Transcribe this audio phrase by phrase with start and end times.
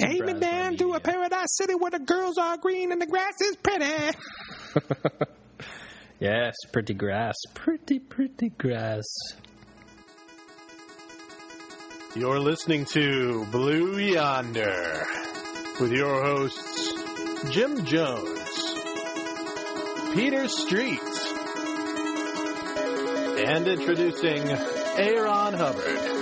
[0.00, 3.40] Take me down to a paradise city where the girls are green and the grass
[3.40, 4.16] is pretty.
[6.20, 7.34] Yes, pretty grass.
[7.54, 9.06] Pretty, pretty grass.
[12.14, 15.06] You're listening to Blue Yonder
[15.80, 16.92] with your hosts
[17.50, 18.74] Jim Jones,
[20.12, 21.00] Peter Street,
[23.48, 24.42] and introducing
[24.98, 26.19] Aaron Hubbard.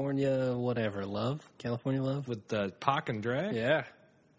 [0.00, 1.04] California, whatever.
[1.04, 1.46] Love?
[1.58, 2.26] California Love?
[2.26, 3.50] with uh, Pac and Dre.
[3.52, 3.84] Yeah.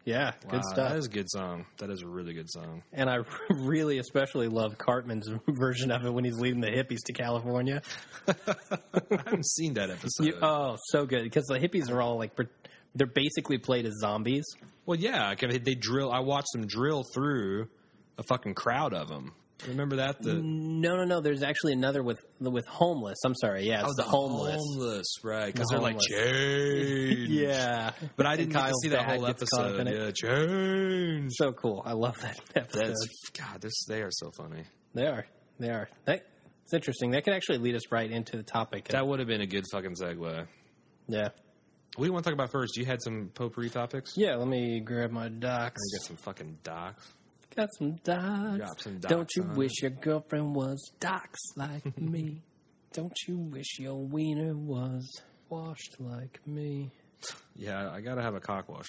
[0.04, 0.90] Yeah, good stuff.
[0.90, 1.68] That is a good song.
[1.78, 2.82] That is a really good song.
[2.92, 3.18] And I
[3.52, 7.84] really especially love Cartman's version of it when he's leading the hippies to California.
[8.28, 8.34] I
[9.12, 10.26] haven't seen that episode.
[10.26, 12.32] You, oh, so good because the hippies are all like
[12.96, 14.46] they're basically played as zombies.
[14.88, 16.12] well, yeah, they drill.
[16.12, 17.68] I watched them drill through
[18.18, 19.34] a fucking crowd of them.
[19.68, 20.22] Remember that?
[20.22, 21.22] The No, no, no.
[21.22, 23.20] There's actually another with with homeless.
[23.26, 23.68] I'm sorry.
[23.68, 24.56] Yeah, it's oh, the, homeless.
[24.58, 25.54] homeless, right?
[25.54, 27.30] Because The they're like change.
[27.30, 29.96] Yeah, but I didn't get see that whole gets caught up episode.
[29.96, 31.32] Yeah, change.
[31.36, 31.82] so cool.
[31.86, 32.88] I love that episode.
[32.88, 33.62] That's God.
[33.62, 34.64] This they are so funny.
[34.94, 35.26] They are.
[35.60, 35.90] They are.
[36.06, 36.26] That,
[36.64, 37.12] it's interesting.
[37.12, 38.90] That could actually lead us right into the topic.
[38.90, 40.48] That would have been a good fucking segue.
[41.08, 41.30] yeah.
[41.98, 42.78] What do you want to talk about first?
[42.78, 44.14] You had some potpourri topics.
[44.16, 44.36] Yeah.
[44.36, 45.82] Let me grab my docs.
[45.82, 47.06] I got some fucking docs.
[47.56, 48.84] Got some docs.
[48.84, 52.42] Some Don't you on wish your girlfriend was docs like me?
[52.94, 56.92] Don't you wish your wiener was washed like me?
[57.56, 58.88] Yeah, I gotta have a cock wash.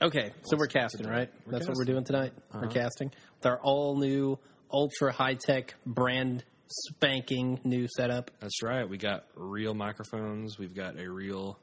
[0.00, 1.30] Okay, so we're casting, right?
[1.46, 2.32] We're That's what we're doing tonight.
[2.52, 2.70] We're uh-huh.
[2.72, 4.38] casting with our all new,
[4.70, 8.30] ultra high tech, brand spanking new setup.
[8.40, 8.88] That's right.
[8.88, 10.58] We got real microphones.
[10.58, 11.58] We've got a real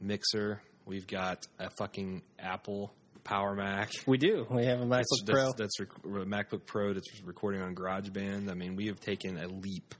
[0.00, 0.60] mixer.
[0.84, 2.92] We've got a fucking Apple
[3.26, 3.90] Power Mac.
[4.06, 4.46] We do.
[4.48, 5.44] We have a MacBook That's, Pro.
[5.52, 8.48] that's, that's rec- MacBook Pro that's recording on GarageBand.
[8.50, 9.94] I mean, we have taken a leap.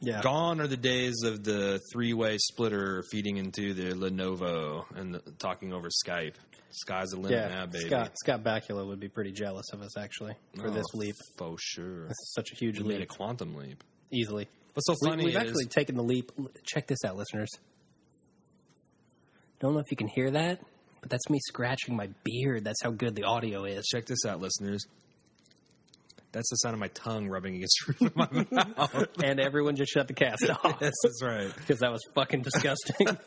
[0.00, 0.22] yeah.
[0.22, 5.72] Gone are the days of the three-way splitter feeding into the Lenovo and the, talking
[5.72, 6.34] over Skype.
[6.70, 7.86] Sky's the limit Yeah, now, baby.
[7.86, 11.14] Scott Scott Bakula would be pretty jealous of us actually for this Oh, leap.
[11.36, 12.02] for sure.
[12.08, 13.82] This is such a huge We made a quantum leap.
[14.12, 14.48] easily.
[14.74, 16.32] What's so We, funny we've is actually taken the leap.
[16.64, 17.48] Check this out, listeners.
[19.60, 20.60] Don't know if you can hear that,
[21.04, 22.64] but that's me scratching my beard.
[22.64, 23.84] That's how good the audio is.
[23.86, 24.86] check this out, listeners.
[26.32, 28.46] That's the sound of my tongue rubbing against the roof of my
[28.78, 29.06] mouth.
[29.22, 31.54] and everyone just shut the cast off yes, that's right.
[31.54, 33.06] because that was fucking disgusting.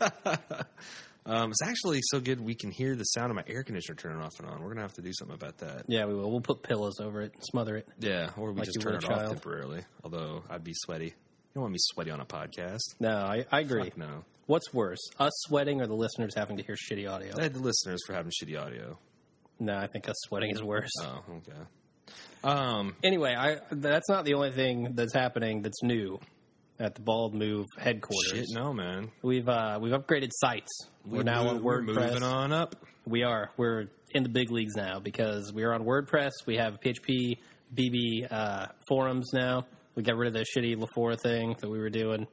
[1.29, 4.21] Um, it's actually so good we can hear the sound of my air conditioner turning
[4.21, 4.61] off and on.
[4.63, 5.83] We're gonna have to do something about that.
[5.89, 6.31] yeah, we will.
[6.31, 7.85] We'll put pillows over it, smother it.
[7.99, 9.81] Yeah, or we Like just turn it a off temporarily.
[10.05, 11.07] Although I'd be sweaty.
[11.07, 11.13] You
[11.53, 12.79] don't want me sweaty on a podcast.
[13.01, 13.89] No, I, I agree.
[13.89, 14.23] Fuck no.
[14.47, 17.33] What's worse, us sweating or the listeners having to hear shitty audio?
[17.37, 18.97] I had the listeners for having shitty audio.
[19.59, 20.89] No, I think us sweating is worse.
[21.01, 21.59] Oh, okay.
[22.43, 26.19] Um, Anyway, I that's not the only thing that's happening that's new
[26.79, 28.31] at the Bald Move headquarters.
[28.33, 29.09] shit, no, man.
[29.21, 30.87] We've uh, we've upgraded sites.
[31.05, 31.95] We're, now mo- on we're WordPress.
[32.11, 32.75] moving on up.
[33.05, 33.51] We are.
[33.57, 36.31] We're in the big leagues now because we are on WordPress.
[36.45, 37.37] We have PHP
[37.75, 39.65] BB uh, forums now.
[39.95, 42.27] We got rid of the shitty LaFora thing that we were doing.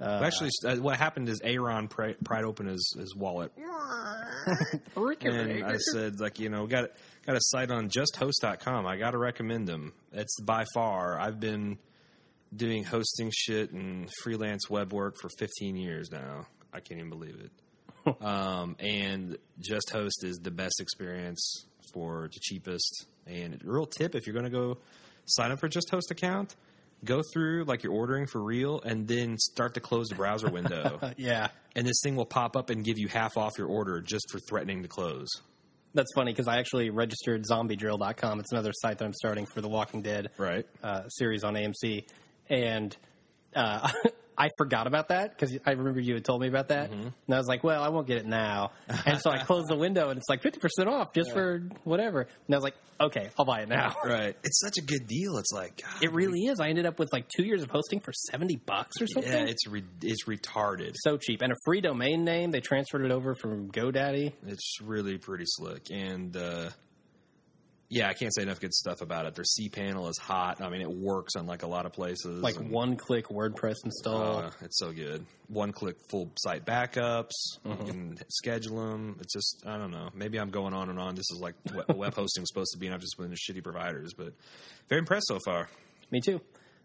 [0.00, 3.52] Well, Actually, uh, what happened is Aaron pri- pried open his, his wallet,
[4.96, 6.90] and I said, like, you know, got
[7.26, 8.86] got a site on JustHost.com.
[8.86, 9.92] I got to recommend them.
[10.12, 11.20] It's by far.
[11.20, 11.78] I've been
[12.54, 16.46] doing hosting shit and freelance web work for 15 years now.
[16.72, 18.22] I can't even believe it.
[18.24, 23.06] um, and Just Host is the best experience for the cheapest.
[23.26, 24.78] And a real tip: if you're going to go
[25.26, 26.56] sign up for Just Host account,
[27.04, 30.98] go through like you're ordering for real, and then start to close the browser window
[31.16, 34.30] yeah, and this thing will pop up and give you half off your order just
[34.30, 35.28] for threatening to close.
[35.94, 38.40] that's funny because I actually registered ZombieDrill.com.
[38.40, 40.66] It's another site that I'm starting for the Walking Dead Right.
[40.82, 42.04] uh, series on AMC,
[42.48, 42.96] and
[43.56, 43.90] uh,
[44.40, 47.02] I forgot about that because I remember you had told me about that, Mm-hmm.
[47.26, 48.70] and I was like, "Well, I won't get it now,"
[49.06, 52.22] and so I closed the window, and it's like fifty percent off just for whatever,
[52.22, 54.34] and I was like, "Okay, I'll buy it now." Right.
[54.42, 55.36] It's such a good deal.
[55.38, 56.58] It's like God, It really is.
[56.60, 59.30] I ended up with like two years of hosting for seventy bucks or something.
[59.30, 60.92] yeah, it's re- it's retarded.
[60.96, 62.50] so cheap and a free domain name.
[62.50, 64.32] They transferred it over from GoDaddy.
[64.46, 66.70] It's really pretty slick, and uh,
[67.92, 69.34] yeah, I can't say enough good stuff about it.
[69.34, 70.60] Their cPanel is hot.
[70.62, 72.40] I mean, it works on like a lot of places.
[72.40, 74.38] Like and, one click WordPress install.
[74.38, 75.26] uh, it's so good.
[75.48, 77.32] One click full site backups.
[77.66, 77.86] Mm-hmm.
[77.86, 79.16] You can schedule them.
[79.20, 80.08] It's just I don't know.
[80.14, 81.16] Maybe I'm going on and on.
[81.16, 83.36] This is like what web hosting is supposed to be, and I've just been to
[83.36, 84.14] shitty providers.
[84.14, 84.34] But
[84.88, 85.68] very impressed so far.
[86.12, 86.40] Me too.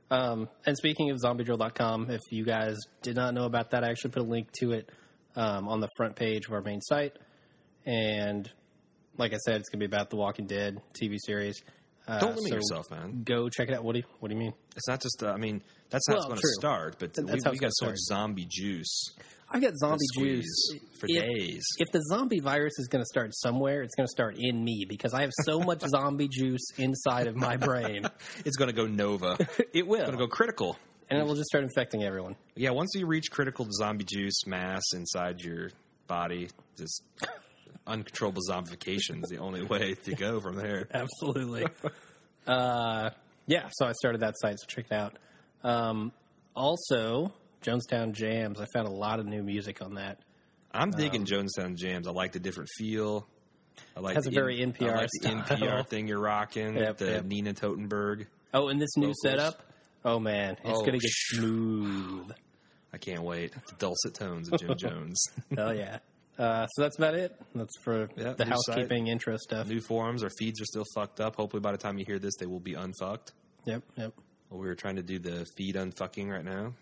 [0.09, 4.11] Um, and speaking of zombiedrill.com, if you guys did not know about that, I actually
[4.11, 4.91] put a link to it
[5.35, 7.13] um, on the front page of our main site.
[7.85, 8.51] And
[9.17, 11.61] like I said, it's going to be about the Walking Dead TV series.
[12.07, 13.23] Uh, Don't limit so yourself, man.
[13.23, 13.83] Go check it out.
[13.83, 14.53] What do you, what do you mean?
[14.75, 15.23] It's not just.
[15.23, 16.97] Uh, I mean, that's how it's going to start.
[16.99, 19.11] But That's we, we got so much zombie juice.
[19.49, 21.65] I've got zombie juice for if, days.
[21.77, 24.85] If the zombie virus is going to start somewhere, it's going to start in me
[24.87, 28.05] because I have so much zombie juice inside of my brain.
[28.43, 29.37] It's going to go nova.
[29.73, 30.77] It will, going to go critical.
[31.09, 32.35] and it will just start infecting everyone.
[32.55, 35.69] Yeah, once you reach critical zombie juice mass inside your
[36.07, 37.03] body, just
[37.87, 40.87] uncontrollable zombification is the only way to go from there.
[40.93, 41.65] Absolutely.
[42.47, 43.09] uh,
[43.47, 45.17] yeah, so I started that site, so check it out.
[45.63, 46.11] Um,
[46.55, 47.33] also,
[47.63, 48.59] Jonestown Jams.
[48.59, 50.19] I found a lot of new music on that.
[50.71, 52.07] I'm digging Jonestown Jams.
[52.07, 53.27] I like the different feel.
[53.95, 55.57] I like Has the a very NPR I like the style.
[55.57, 56.75] NPR thing you're rocking.
[56.77, 57.25] Yep, the yep.
[57.25, 58.27] Nina Totenberg.
[58.53, 59.21] Oh, and this new Vocals.
[59.23, 59.61] setup.
[60.03, 62.31] Oh man, it's Oh, gonna get smooth.
[62.93, 63.51] I can't wait.
[63.53, 65.21] The dulcet tones of Jim Jones.
[65.55, 65.97] Hell yeah.
[66.37, 67.33] Uh, so that's about it.
[67.53, 69.67] That's for Yeah, the housekeeping intro stuff.
[69.67, 70.23] New forums.
[70.23, 71.35] Our feeds are still fucked up.
[71.35, 73.31] Hopefully, by the time you hear this, they will be unfucked.
[73.65, 74.13] Yep, yep.
[74.49, 76.73] Well, we were trying to do the feed unfucking right now.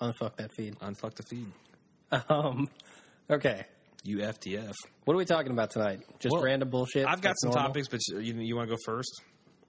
[0.00, 0.78] Unfuck that feed.
[0.78, 1.46] Unfuck the feed.
[2.28, 2.68] Um,
[3.30, 3.66] okay.
[4.06, 4.72] UFTF.
[5.04, 6.00] What are we talking about tonight?
[6.18, 7.06] Just Well, random bullshit.
[7.06, 7.68] I've got some normal?
[7.68, 9.22] topics, but you, you want to go first?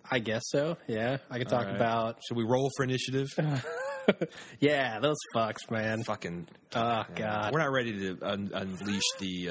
[0.09, 0.77] I guess so.
[0.87, 1.75] Yeah, I could talk right.
[1.75, 2.19] about.
[2.27, 3.27] Should we roll for initiative?
[4.59, 6.03] Yeah, those fucks, man.
[6.03, 6.47] Fucking.
[6.75, 7.05] Oh yeah.
[7.15, 7.53] god.
[7.53, 9.49] We're not ready to un- unleash the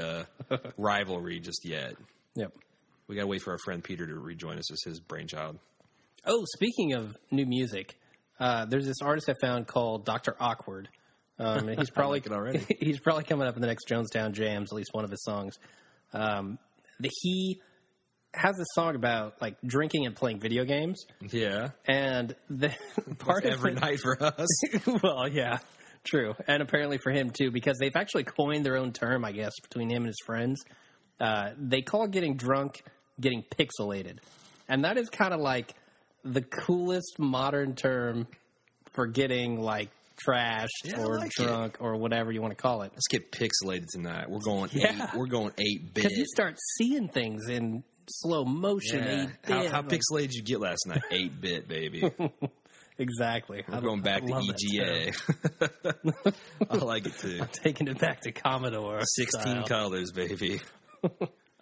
[0.50, 1.94] uh, rivalry just yet.
[2.36, 2.52] Yep.
[3.08, 5.58] We got to wait for our friend Peter to rejoin us as his brainchild.
[6.24, 7.98] Oh, speaking of new music,
[8.38, 10.88] uh, there's this artist I found called Doctor Awkward.
[11.38, 12.64] Um, and he's probably like it already.
[12.80, 15.56] he's probably coming up in the next Jonestown Jams, at least one of his songs.
[16.12, 16.58] Um,
[17.00, 17.60] the, he
[18.34, 21.70] has this song about like drinking and playing video games, Yeah.
[21.86, 22.72] and the
[23.18, 24.46] part of Every it- night for us.
[25.02, 25.58] well, yeah,
[26.04, 29.52] true, and apparently for him too, because they've actually coined their own term, I guess,
[29.62, 30.62] between him and his friends.
[31.18, 32.82] Uh, they call getting drunk
[33.20, 34.18] getting pixelated,
[34.68, 35.74] and that is kind of like
[36.24, 38.26] the coolest modern term
[38.92, 39.90] for getting like
[40.26, 41.42] trashed Yeah, or like it.
[41.46, 42.92] drunk or whatever you want to call it.
[42.92, 44.28] Let's get pixelated tonight.
[44.30, 45.08] We're going Yeah.
[45.12, 45.18] eight.
[45.18, 46.04] We're going eight bit.
[46.04, 48.98] Because you start seeing things in slow motion.
[48.98, 49.26] Yeah.
[49.46, 49.68] 8-bit.
[49.68, 51.02] How, how pixelated did you get last night?
[51.10, 52.10] Eight bit, baby.
[52.98, 53.64] Exactly.
[53.66, 55.12] We're going back to EGA.
[56.70, 57.38] I like it too.
[57.38, 57.48] term.
[57.50, 59.00] Taking it back to Commodore.
[59.02, 59.64] 16 style.
[59.64, 60.60] colors, baby.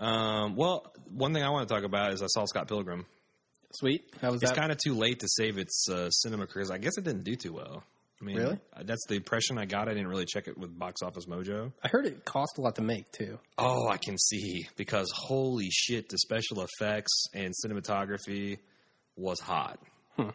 [0.00, 3.06] um, well, one thing I want to talk about is I saw Scott Pilgrim.
[3.72, 4.12] Sweet.
[4.20, 4.58] How was It's that?
[4.58, 6.66] kind of too late to save its uh, cinema career.
[6.72, 7.84] I guess it didn't do too well.
[8.20, 8.59] I mean, Really?
[8.82, 9.88] That's the impression I got.
[9.88, 11.73] I didn't really check it with Box Office Mojo.
[11.82, 13.38] I heard it cost a lot to make too.
[13.56, 18.59] Oh, I can see because holy shit, the special effects and cinematography
[19.17, 19.79] was hot.
[20.17, 20.31] Hmm.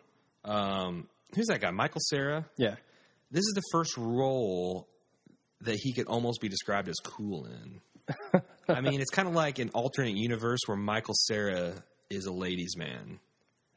[0.46, 1.72] Um, who's that guy?
[1.72, 2.46] Michael Cera.
[2.58, 2.76] Yeah.
[3.32, 4.88] This is the first role
[5.62, 7.82] that he could almost be described as cool in.
[8.68, 11.74] I mean, it's kind of like an alternate universe where Michael Cera
[12.10, 13.20] is a ladies' man,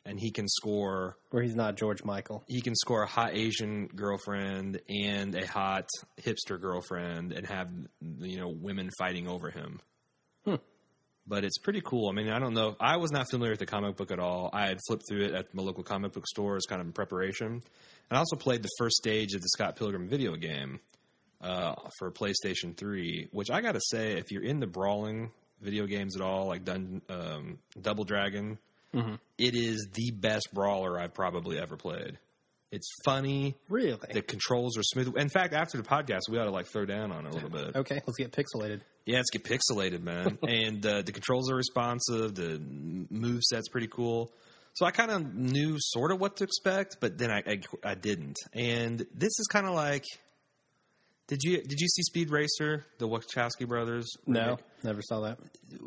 [0.06, 1.16] and he can score.
[1.30, 2.44] Where he's not George Michael.
[2.46, 5.88] He can score a hot Asian girlfriend and a hot
[6.20, 7.68] hipster girlfriend, and have
[8.20, 9.80] you know women fighting over him.
[11.28, 12.08] But it's pretty cool.
[12.08, 12.76] I mean, I don't know.
[12.78, 14.48] I was not familiar with the comic book at all.
[14.52, 16.92] I had flipped through it at my local comic book store as kind of in
[16.92, 17.62] preparation, and
[18.12, 20.78] I also played the first stage of the Scott Pilgrim video game
[21.40, 26.14] uh, for PlayStation 3, which I got to say, if you're into brawling video games
[26.16, 28.58] at all, like Dun- um, Double Dragon,
[29.38, 32.18] it is the best brawler I've probably ever played.
[32.72, 33.54] It's funny.
[33.68, 33.98] Really?
[34.12, 35.16] The controls are smooth.
[35.16, 37.48] In fact, after the podcast, we ought to like throw down on it a little
[37.48, 37.76] bit.
[37.76, 38.80] okay, let's get pixelated.
[39.04, 40.38] Yeah, let's get pixelated, man.
[40.48, 42.34] and uh, the controls are responsive.
[42.34, 44.32] The move set's pretty cool.
[44.74, 47.94] So I kind of knew sort of what to expect, but then I I, I
[47.94, 48.36] didn't.
[48.52, 50.04] And this is kind of like,
[51.28, 54.12] did you did you see Speed Racer, the Wachowski brothers?
[54.26, 55.38] No, never saw that.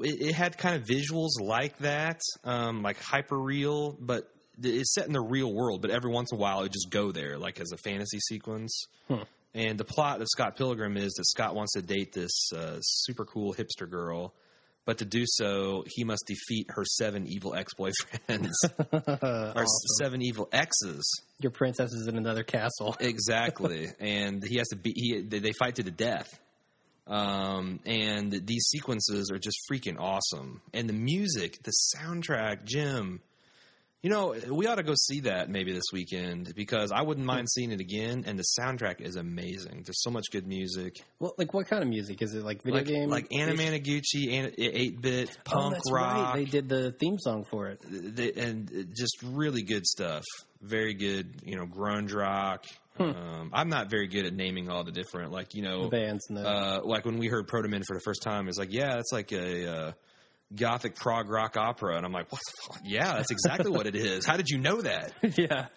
[0.03, 4.29] it, it had kind of visuals like that, um, like hyper real, but
[4.61, 5.81] it's set in the real world.
[5.81, 8.87] But every once in a while, it just go there, like as a fantasy sequence.
[9.55, 13.25] And the plot of Scott Pilgrim is that Scott wants to date this uh, super
[13.25, 14.33] cool hipster girl,
[14.85, 18.51] but to do so, he must defeat her seven evil ex boyfriends
[18.91, 21.21] or s- seven evil exes.
[21.39, 22.95] Your princess is in another castle.
[23.01, 24.91] Exactly, and he has to be.
[24.95, 26.39] He they they fight to the death.
[27.07, 30.61] Um, and these sequences are just freaking awesome.
[30.73, 33.21] And the music, the soundtrack, Jim.
[34.01, 37.49] You know, we ought to go see that maybe this weekend because I wouldn't mind
[37.49, 38.23] seeing it again.
[38.25, 39.83] And the soundtrack is amazing.
[39.85, 41.03] There's so much good music.
[41.19, 42.43] Well, like what kind of music is it?
[42.43, 46.33] Like video like, game, like Managuchi, eight bit punk oh, that's rock.
[46.33, 46.35] Right.
[46.35, 47.81] They did the theme song for it.
[47.89, 50.23] They, and just really good stuff.
[50.61, 52.65] Very good, you know, grunge rock.
[52.99, 56.25] Um, I'm not very good at naming all the different, like you know, The bands
[56.27, 58.97] and the uh, like when we heard Protomen for the first time, it's like, yeah,
[58.97, 59.91] it's like a uh,
[60.55, 62.41] gothic prog rock opera, and I'm like, what?
[62.45, 62.81] The fuck?
[62.85, 64.25] Yeah, that's exactly what it is.
[64.25, 65.13] How did you know that?
[65.37, 65.67] yeah.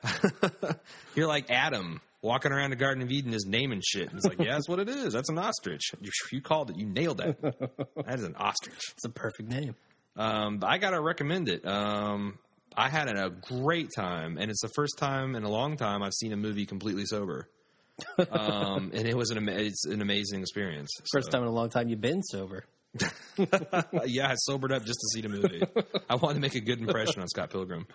[1.14, 4.08] You're like Adam walking around the Garden of Eden, is naming shit.
[4.08, 5.12] And it's like, yeah, that's what it is.
[5.12, 5.90] That's an ostrich.
[6.00, 6.76] You, you called it.
[6.76, 7.40] You nailed that.
[7.42, 8.78] that is an ostrich.
[8.92, 9.74] It's a perfect name.
[10.16, 11.66] Um, but I gotta recommend it.
[11.66, 12.38] Um,
[12.76, 16.14] I had a great time, and it's the first time in a long time I've
[16.14, 17.48] seen a movie completely sober.
[18.30, 20.90] um, and it was an ama- it's an amazing experience.
[21.12, 22.64] First So- time in a long time you've been sober.
[24.06, 25.62] yeah, I sobered up just to see the movie.
[26.08, 27.86] I wanted to make a good impression on Scott Pilgrim,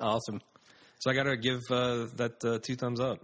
[0.00, 0.40] Awesome.
[0.98, 3.18] so I got to give uh, that uh, two thumbs up.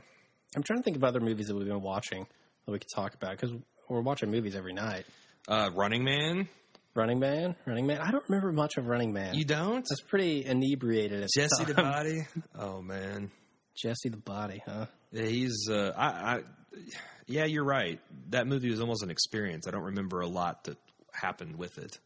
[0.57, 2.26] I'm trying to think of other movies that we've been watching
[2.67, 3.52] that we could talk about because
[3.88, 5.05] we're watching movies every night.
[5.49, 6.49] Uh, Running Man,
[6.95, 8.00] Running Man, Running Man.
[8.00, 9.35] I don't remember much of Running Man.
[9.35, 9.85] you don't?
[9.88, 11.23] That's pretty inebriated.
[11.23, 11.91] At the Jesse the time.
[11.93, 12.26] Body.
[12.59, 13.31] Oh man,
[13.81, 14.87] Jesse the Body, huh?
[15.12, 15.69] Yeah, he's.
[15.71, 16.41] Uh, I, I.
[17.26, 18.00] Yeah, you're right.
[18.31, 19.67] That movie was almost an experience.
[19.69, 20.76] I don't remember a lot that
[21.12, 21.99] happened with it.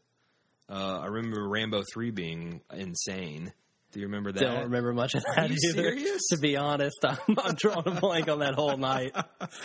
[0.69, 3.51] Uh, I remember Rambo three being insane.
[3.93, 4.39] Do you remember that?
[4.39, 5.81] Don't remember much of that you either.
[5.81, 6.27] serious?
[6.31, 9.15] To be honest, I'm, I'm drawing a blank on that whole night.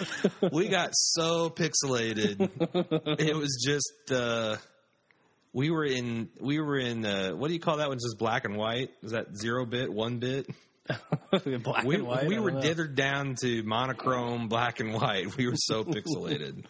[0.53, 2.39] we got so pixelated.
[3.19, 4.13] it was just.
[4.17, 4.57] Uh,
[5.53, 6.29] we were in.
[6.41, 7.05] We were in.
[7.05, 7.99] Uh, what do you call that one?
[7.99, 8.91] Just black and white?
[9.03, 10.47] Is that zero bit, one bit?
[11.63, 12.27] Black We, and white.
[12.27, 15.37] we were dithered down to monochrome, black and white.
[15.37, 16.65] We were so pixelated.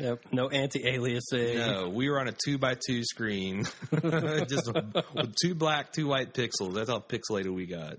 [0.00, 0.22] Yep.
[0.32, 1.56] No anti-aliasing.
[1.56, 6.32] No, we were on a two by two screen, just with two black, two white
[6.34, 6.74] pixels.
[6.74, 7.98] That's how pixelated we got.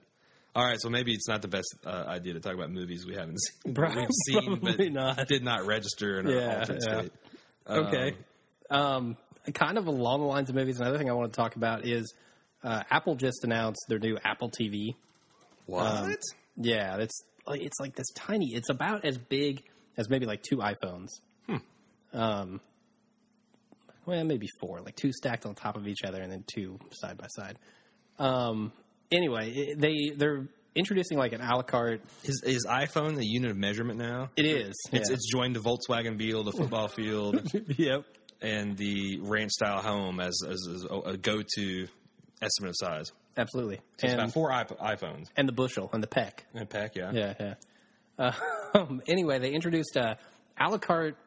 [0.56, 3.16] All right, so maybe it's not the best uh, idea to talk about movies we
[3.16, 5.28] haven't seen, Pro- we've seen, but not.
[5.28, 7.00] did not register in our Yeah, altered yeah.
[7.00, 7.12] state.
[7.70, 8.16] Okay.
[8.70, 9.16] Um,
[9.54, 12.14] kind of along the lines of movies, another thing I want to talk about is
[12.64, 14.96] uh, Apple just announced their new Apple TV.
[15.68, 15.86] What?
[15.86, 16.16] Um,
[16.58, 18.54] Yeah, it's it's like this tiny.
[18.54, 19.64] It's about as big
[19.98, 21.08] as maybe like two iPhones.
[22.14, 22.62] Um,
[24.06, 27.18] well, maybe four, like two stacked on top of each other, and then two side
[27.18, 27.58] by side.
[28.20, 28.72] Um,
[29.12, 32.02] anyway, it, they they're introducing like an a la carte.
[32.24, 34.30] is, is iPhone the unit of measurement now?
[34.36, 34.76] It is.
[34.92, 35.16] It's, yeah.
[35.16, 37.42] it's joined the Volkswagen Beetle, the football field,
[37.78, 38.06] yep.
[38.42, 41.88] and the ranch style home as, as, as a go to
[42.42, 43.12] estimate of size.
[43.38, 43.78] Absolutely.
[43.98, 45.28] So it's and, about four iP- iPhones.
[45.38, 46.46] and the bushel and the peck.
[46.54, 47.12] And peck, yeah.
[47.14, 47.54] Yeah, yeah.
[48.74, 50.16] Uh, anyway, they introduced uh,
[50.60, 51.18] a la carte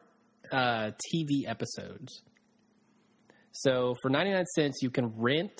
[0.51, 2.21] uh, TV episodes.
[3.51, 5.57] So for 99 cents, you can rent,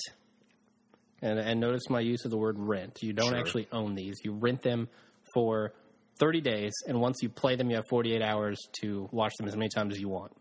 [1.22, 3.00] and, and notice my use of the word rent.
[3.02, 3.38] You don't Sure.
[3.38, 4.16] actually own these.
[4.24, 4.90] You rent them
[5.34, 5.74] for
[6.20, 9.56] 30 days, and once you play them, you have 48 hours to watch them as
[9.56, 10.32] many times as you want.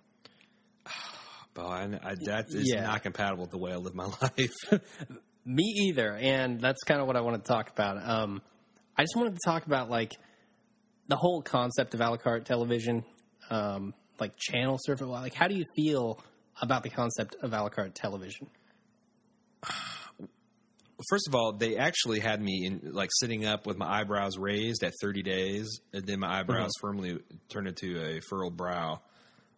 [1.55, 2.83] But I, that is Yeah.
[2.83, 4.53] not compatible with the way I live my life.
[5.47, 7.97] Me either, and that's kind of what I want to talk about.
[8.05, 8.43] Um,
[8.99, 10.11] I just wanted to talk about like
[11.07, 13.05] the whole concept of a la carte television,
[13.51, 15.09] um, like channel surf surfing.
[15.09, 16.21] Like, how do you feel
[16.63, 18.49] about the concept of a la carte television?
[21.11, 24.85] First of all, they actually had me in like sitting up with my eyebrows raised
[24.85, 27.19] at 30 days, and then my eyebrows firmly
[27.49, 29.01] turned into a furrowed brow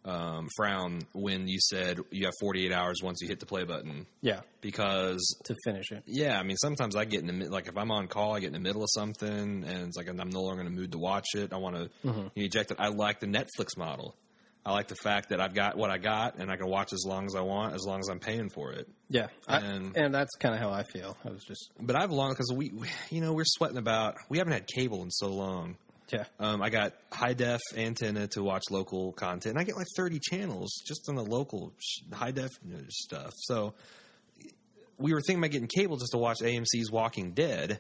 [0.07, 4.07] um, frown when you said you have 48 hours once you hit the play button.
[4.23, 6.05] Yeah, Because to finish it.
[6.07, 8.41] yeah, I mean sometimes I get in the mid- like if I'm on call, I
[8.41, 10.93] get in the middle of something, and it's like I'm no longer in a mood
[10.93, 11.53] to watch it.
[11.53, 12.79] I want to eject it.
[12.81, 14.17] I like the Netflix model.
[14.67, 17.05] I like the fact that I've got what I got, and I can watch as
[17.07, 18.89] long as I want, as long as I'm paying for it.
[19.09, 21.17] Yeah, I, And- and that's kind of how I feel.
[21.25, 24.17] I was just But I've long because we, we, you know, we're sweating about.
[24.29, 25.77] We haven't had cable in so long.
[26.13, 29.87] yeah, Um, I got high def antenna to watch local content, and I get like
[29.97, 31.73] 30 channels just on the local
[32.13, 32.51] high def
[32.89, 33.35] stuff.
[33.37, 33.75] So
[34.99, 37.79] we were thinking about getting cable just to watch AMC's Walking Dead.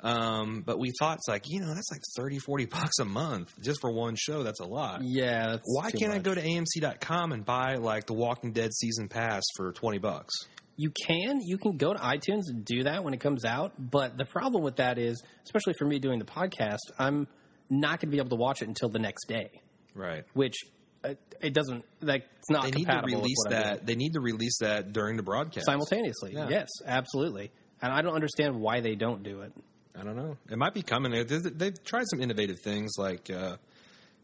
[0.00, 3.52] Um, but we thought it's like, you know, that's like 30, 40 bucks a month
[3.60, 4.42] just for one show.
[4.44, 5.00] That's a lot.
[5.02, 5.56] yeah.
[5.64, 9.72] Why can't I go to AMC.com and buy like the Walking Dead season pass for
[9.72, 10.34] 20 bucks?
[10.76, 11.40] You can.
[11.42, 13.72] You can go to iTunes and do that when it comes out.
[13.78, 17.26] But the problem with that is, especially for me doing the podcast, I'm
[17.68, 19.50] not going to be able to watch it until the next day,
[19.96, 20.24] Right.
[20.34, 20.54] which
[21.02, 21.84] uh, it doesn't.
[22.00, 23.74] Like it's not They need to release what I'm doing.
[23.74, 23.86] that.
[23.86, 25.66] They need to release that during the broadcast.
[25.66, 26.34] simultaneously.
[26.34, 26.48] Yeah.
[26.48, 27.50] Yes, absolutely.
[27.82, 29.52] And I don't understand why they don't do it.
[29.98, 30.36] I don't know.
[30.50, 31.12] It might be coming.
[31.12, 33.56] They- they- They've tried some innovative things like uh,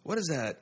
[0.03, 0.61] what is that?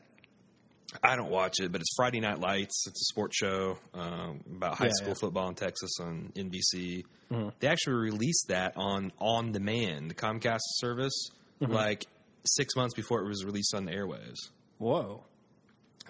[1.03, 2.85] I don't watch it, but it's Friday Night Lights.
[2.87, 5.15] It's a sports show um, about high Yeah, school yeah.
[5.15, 7.05] football in Texas on NBC.
[7.31, 7.49] Mm-hmm.
[7.61, 11.29] They actually released that on on demand, the Comcast service,
[11.63, 11.73] Mm-hmm.
[11.73, 12.07] like
[12.45, 14.51] six months before it was released on the airwaves.
[14.79, 15.23] Whoa.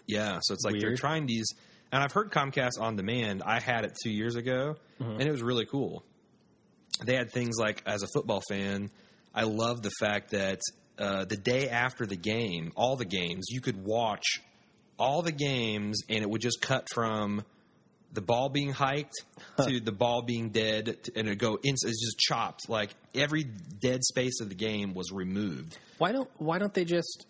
[0.06, 1.46] Yeah, so it's like they're trying these,
[1.92, 3.42] and I've heard Comcast on demand.
[3.44, 5.12] I had it two years ago, Mm-hmm.
[5.20, 6.04] and it was really cool.
[7.04, 8.90] They had things like, as a football fan,
[9.34, 10.60] I love the fact that
[10.98, 14.40] uh, the day after the game, all the games, you could watch
[14.98, 17.42] all the games, and it would just cut from
[18.12, 19.14] the ball being hiked
[19.66, 22.68] to the ball being dead, and it go in, it's just chopped.
[22.68, 25.78] Like every dead space of the game was removed.
[25.98, 27.26] Why don't Why don't they just?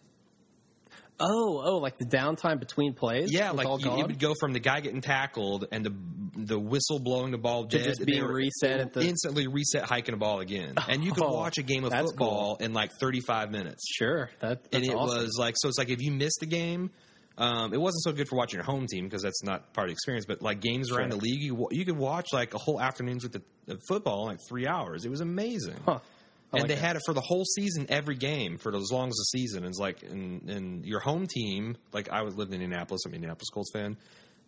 [1.20, 3.32] Oh, oh, like the downtime between plays.
[3.32, 5.94] Yeah, like you, it would go from the guy getting tackled and the
[6.34, 10.14] the whistle blowing the ball To dead just being reset at the- instantly reset hiking
[10.14, 13.20] the ball again, and you could Oh, watch a game of football in like thirty
[13.20, 13.84] five minutes.
[13.94, 15.22] Sure, that, that's and it awesome.
[15.22, 15.68] was like so.
[15.68, 16.90] It's like if you missed the game.
[17.38, 19.88] Um, it wasn't so good for watching your home team because that's not part of
[19.88, 20.26] the experience.
[20.26, 21.18] But like games around Sure.
[21.18, 24.38] the league, you, you could watch like a whole afternoons with the, the football like
[24.46, 25.06] three hours.
[25.06, 26.00] It was amazing Huh.
[26.52, 26.86] I and like they that.
[26.86, 29.64] had it for the whole season, every game for as long as the season.
[29.64, 33.16] It's like, and, and your home team, like I was living in Indianapolis, I'm an
[33.16, 33.96] Indianapolis Colts fan.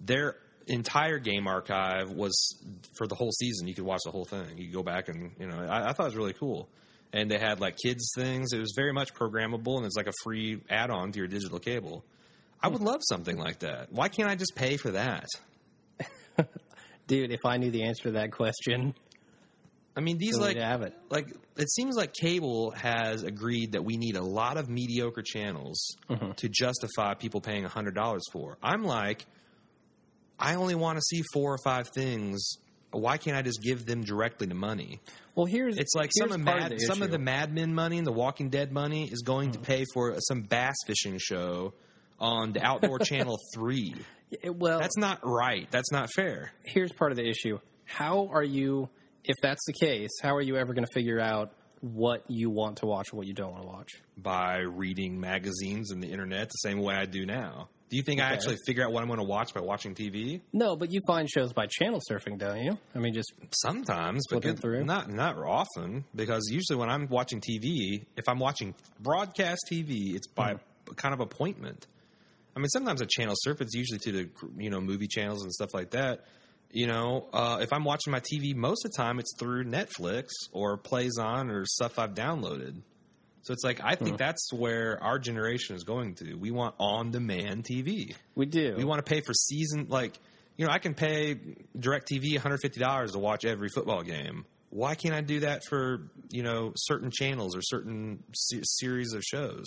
[0.01, 2.63] Their entire game archive was
[2.97, 3.69] for the whole season.
[3.69, 4.59] You could watch the whole thing.
[4.59, 6.69] You could go back and you know, I, I thought it was really cool.
[7.13, 8.53] And they had like kids things.
[8.53, 12.05] It was very much programmable, and it's like a free add-on to your digital cable.
[12.61, 13.93] I would love something like that.
[13.93, 15.29] Why can't I just pay for that?
[17.07, 17.33] dude.
[17.33, 18.95] If I knew the answer to that question,
[19.97, 20.93] I mean, these like have it.
[21.09, 25.97] like it seems like cable has agreed that we need a lot of mediocre channels
[26.11, 26.33] Mm-hmm.
[26.33, 28.59] to justify people paying hundred dollars for.
[28.63, 29.25] I'm like,
[30.39, 32.57] I only want to see four or five things.
[32.91, 35.01] Why can't I just give them directly the money?
[35.35, 37.99] Well, here's It's like here's some of Mad, the some of the Mad Men money
[37.99, 39.63] and the Walking Dead money is going Mm-hmm.
[39.63, 41.75] to pay for some bass fishing show
[42.21, 43.95] on the Outdoor Channel Three.
[44.45, 45.69] Well, That's not right.
[45.71, 46.53] That's not fair.
[46.65, 47.59] here's part of the issue.
[47.85, 48.89] How are you,
[49.25, 52.79] if that's the case, how are you ever going to figure out what you want
[52.79, 53.91] to watch and what you don't want to watch?
[54.17, 57.69] by reading magazines and the internet the same way I do now.
[57.91, 60.41] Do you think I actually figure out what I'm going to watch by watching TV?
[60.53, 62.79] No, but you find shows by channel surfing, don't you?
[62.95, 63.33] I mean, just
[63.63, 64.85] Sometimes, but good, through?
[64.85, 70.27] not not often because usually when I'm watching TV, if I'm watching broadcast TV, it's
[70.29, 70.95] by Mm-hmm.
[70.95, 71.87] kind of appointment.
[72.57, 75.53] I mean, sometimes a channel surf it's usually to the you know movie channels and
[75.53, 76.25] stuff like that.
[76.75, 80.27] You know, uh, if I'm watching my TV, most of the time it's through Netflix
[80.51, 82.83] or plays on or stuff I've downloaded.
[83.43, 86.35] So it's like I think that's where our generation is going to.
[86.35, 88.17] We want on-demand TV.
[88.35, 88.75] we do.
[88.77, 90.19] We want to pay for season like
[90.57, 91.37] you know I can pay
[91.79, 94.45] DirecTV $150 to watch every football game.
[94.71, 99.23] Why can't I do that for you know certain channels or certain se- series of
[99.23, 99.67] shows?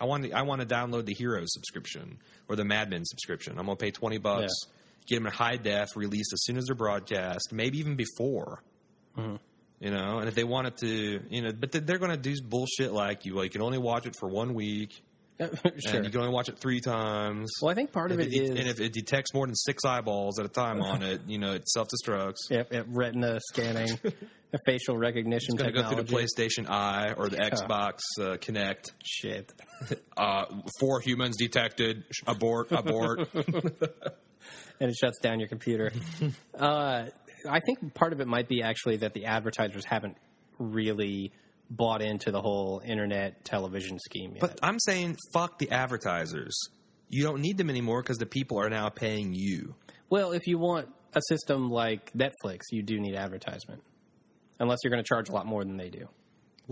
[0.00, 2.18] I want to, I want to download the Hero subscription
[2.48, 3.58] or the Mad Men subscription.
[3.58, 4.54] I'm gonna pay twenty bucks,
[5.08, 8.62] get them in high def, released as soon as they're broadcast, maybe even before.
[9.80, 12.92] You know, and if they wanted to, you know, but they're going to do bullshit
[12.92, 13.36] like you.
[13.36, 14.92] Well, you can only watch it for one week,
[15.38, 15.48] sure.
[15.94, 17.52] and you can only watch it three times.
[17.62, 19.84] Well, I think part of it it is and if it detects more than six
[19.84, 22.38] eyeballs at a time on it, you know, it self destructs.
[22.50, 24.00] yep, yep, retina scanning,
[24.66, 27.36] facial recognition It's going to go through the PlayStation Eye or the.
[27.36, 28.90] Xbox uh, Kinect.
[29.04, 29.52] Shit.
[30.16, 30.44] Uh,
[30.80, 32.04] four humans detected.
[32.26, 32.72] Abort.
[32.72, 33.28] Abort.
[34.80, 35.92] And it shuts down your computer.
[36.58, 37.06] uh,
[37.48, 40.16] I think part of it might be actually that the advertisers haven't
[40.58, 41.32] really
[41.70, 44.40] bought into the whole internet television scheme yet.
[44.40, 46.56] but I'm saying, fuck the advertisers.
[47.08, 49.74] You don't need them anymore because the people are now paying you.
[50.10, 53.82] well, if you want a system like Netflix, you do need advertisement,
[54.60, 56.08] unless you're going to charge a lot more than they do What do you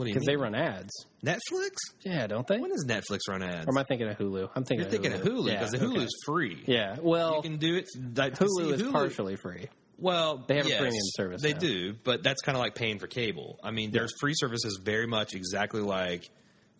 [0.04, 0.26] because mean?
[0.26, 0.90] they run ads.
[1.24, 1.70] Netflix?
[2.04, 2.59] Yeah, don't they?
[2.59, 3.66] When does Netflix run ads?
[3.66, 4.50] Or am I thinking of Hulu?
[4.54, 4.80] I'm thinking.
[4.85, 5.87] You're thinking of Hulu Yeah, because the okay.
[5.96, 6.62] Hulu's free.
[6.66, 7.87] Yeah, well, You can do it.
[8.14, 9.68] Like, Hulu see, is partially free.
[9.98, 11.59] Well, They have a premium service They now.
[11.59, 13.59] do, but that's kind of like paying for cable.
[13.64, 16.28] I mean, their free service is very much exactly like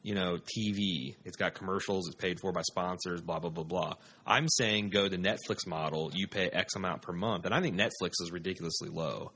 [0.03, 1.17] you know TV.
[1.25, 2.07] It's got commercials.
[2.09, 3.23] It's paid for by sponsors.
[3.23, 3.95] Blah blah blah blah.
[4.27, 6.11] I'm saying go the Netflix model.
[6.15, 9.33] You pay X amount per month, and I think Netflix is ridiculously low.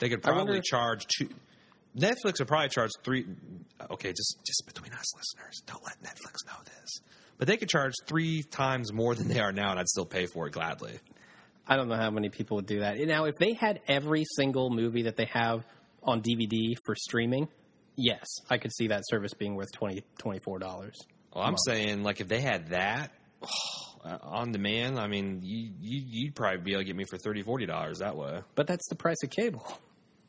[0.00, 1.28] They could probably if- charge two.
[1.96, 3.26] Netflix would probably charge three.
[3.90, 7.00] Okay, just just between us listeners, don't let Netflix know this.
[7.38, 10.26] But they could charge three times more than they are now, and I'd still pay
[10.26, 10.98] for it gladly.
[11.66, 12.98] I don't know how many people would do that.
[12.98, 15.64] Now, if they had every single movie that they have
[16.02, 17.48] on DVD for streaming,
[17.96, 20.60] yes, I could see that service being worth $20, $24.
[20.60, 23.12] Well, I'm saying like if they had that
[24.04, 27.18] uh, on demand, I mean, you, you you'd probably be able to get me for
[27.18, 28.40] 30 40 dollars that way.
[28.54, 29.66] But that's the price of cable.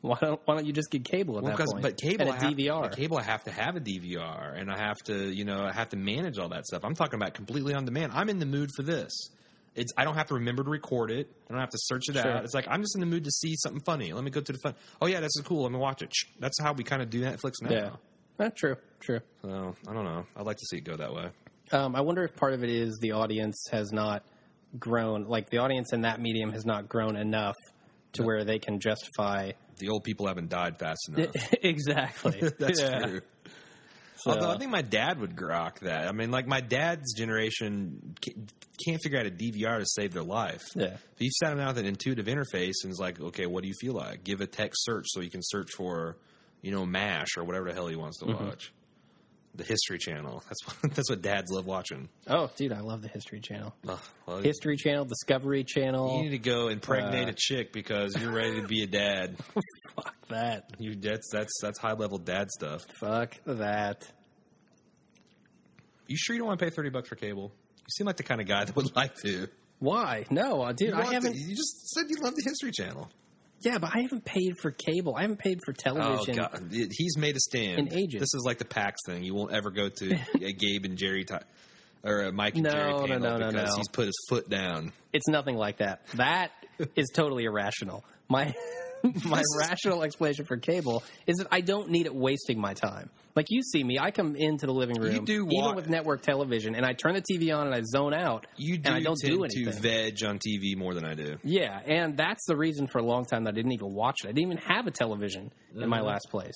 [0.10, 1.82] Why don't Why don't you just get cable at Well, that point?
[1.82, 2.82] but cable, and a I have, DVR.
[2.82, 5.72] but cable, I have to have a DVR, and I have to, you know, I
[5.72, 6.82] have to manage all that stuff.
[6.84, 8.12] I'm talking about completely on demand.
[8.12, 9.12] I'm in the mood for this.
[9.74, 11.30] It's I don't have to remember to record it.
[11.48, 12.30] I don't have to search it Sure.
[12.30, 12.44] out.
[12.44, 14.12] It's like I'm just in the mood to see something funny.
[14.12, 14.74] Let me go to the fun.
[15.00, 15.62] Oh yeah, this is cool.
[15.62, 16.12] Let me watch it.
[16.40, 17.70] That's how we kind of do Netflix now.
[17.70, 17.90] yeah,
[18.46, 19.20] Eh, true, true.
[19.42, 20.26] So I don't know.
[20.36, 21.30] I'd like to see it go that way.
[21.70, 24.24] Um, I wonder if part of it is the audience has not
[24.78, 27.56] grown, like the audience in that medium has not grown enough
[28.14, 29.52] to where they can justify.
[29.78, 31.30] The old people haven't died fast enough.
[31.62, 32.40] exactly.
[32.58, 32.98] That's Yeah.
[33.00, 33.20] true.
[34.16, 36.06] So- Although I think my dad would grok that.
[36.06, 40.62] I mean, like my dad's generation can't figure out a DVR to save their life.
[40.76, 40.94] Yeah.
[40.94, 43.68] If you sat him down with an intuitive interface and it's like, okay, what do
[43.68, 44.22] you feel like?
[44.22, 46.16] Give a text search so you can search for,
[46.60, 48.44] you know, MASH or whatever the hell he wants to Mm-hmm.
[48.46, 48.72] watch.
[49.54, 50.42] The History Channel.
[50.48, 52.08] That's what that's what dads love watching.
[52.26, 53.74] Oh, dude, I love the History Channel.
[53.84, 54.00] Well,
[54.42, 56.16] History Channel, Discovery Channel.
[56.16, 59.36] you need to go impregnate Uh, a chick because you're ready to be a dad.
[59.94, 60.70] Fuck that.
[60.78, 62.86] You that's that's that's high level dad stuff.
[62.94, 64.10] Fuck that.
[66.06, 67.52] You sure you don't want to pay thirty bucks for cable?
[67.78, 69.48] You seem like the kind of guy that would like to.
[69.80, 70.24] Why?
[70.30, 71.34] No, uh, dude, I haven't.
[71.36, 73.10] you just said you love the History Channel.
[73.62, 75.14] Yeah, but I haven't paid for cable.
[75.16, 76.38] I haven't paid for television.
[76.40, 76.68] Oh television.
[76.68, 77.78] God, he's made a stand.
[77.78, 78.20] In ages.
[78.20, 79.22] This is like the PAX thing.
[79.22, 81.36] You won't ever go to a Gabe and Jerry ti
[82.04, 83.76] or a Mike and No, Jerry no, panel no, no, because no.
[83.76, 84.92] he's put his foot down.
[85.12, 86.06] It's nothing like that.
[86.14, 86.50] That
[86.96, 88.04] is totally irrational.
[88.28, 88.54] My
[89.24, 93.10] my rational explanation for cable is that I don't need it wasting my time.
[93.34, 96.20] Like you see me, I come into the living room, you do even with network
[96.22, 99.00] television, and I turn the TV on and I zone out, You do and I
[99.02, 99.72] don't tend do anything.
[99.72, 101.38] to veg on TV more than I do.
[101.42, 104.28] Yeah, and that's the reason for a long time that I didn't even watch it.
[104.28, 105.88] I didn't even have a television in Mm-hmm.
[105.88, 106.54] my last place.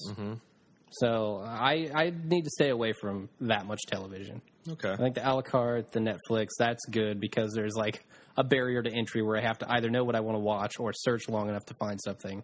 [0.90, 4.40] So I I need to stay away from that much television.
[4.68, 4.90] Okay.
[4.92, 8.04] I think the a la carte, the Netflix, that's good because there's like
[8.36, 10.74] a barrier to entry where I have to either know what I want to watch
[10.78, 12.42] or search long enough to find something.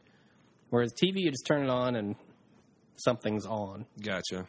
[0.71, 2.17] Whereas TV, you just turn it on and
[2.97, 3.87] something's on.
[4.01, 4.47] Gotcha.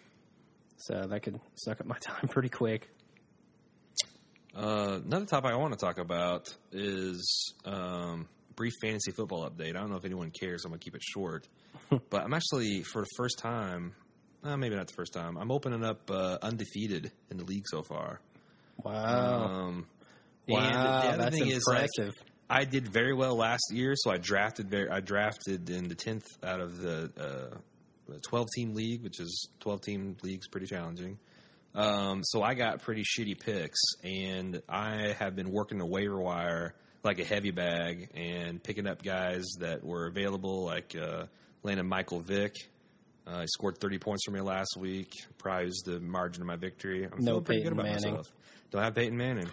[0.78, 2.90] So that could suck up my time pretty quick.
[4.56, 9.70] Uh, another topic I want to talk about is um, brief fantasy football update.
[9.70, 10.64] I don't know if anyone cares.
[10.64, 11.48] I'm gonna keep it short,
[12.10, 13.96] but I'm actually for the first time.
[14.44, 15.38] Uh, maybe not the first time.
[15.38, 18.20] I'm opening up uh, undefeated in the league so far.
[18.84, 19.46] Wow.
[19.46, 19.88] Um,
[20.48, 21.02] wow.
[21.02, 22.14] the other that's thing is, like, impressive.
[22.50, 24.90] I did very well last year, so I drafted very.
[24.90, 27.54] I drafted in the tenth out of the
[28.10, 31.18] uh, twelve team league, which is twelve team leagues, pretty challenging.
[31.76, 36.76] Um, so I got pretty shitty picks, and I have been working the waiver wire
[37.04, 41.26] like a heavy bag and picking up guys that were available, like uh,
[41.64, 42.56] landed Michael Vick.
[43.26, 45.12] Uh, he scored 30 points for me last week.
[45.38, 47.06] Probably was the margin of my victory.
[47.06, 48.12] I'm No feeling pretty Peyton good about Manning.
[48.12, 48.32] myself.
[48.72, 49.50] Don't have Peyton Manning.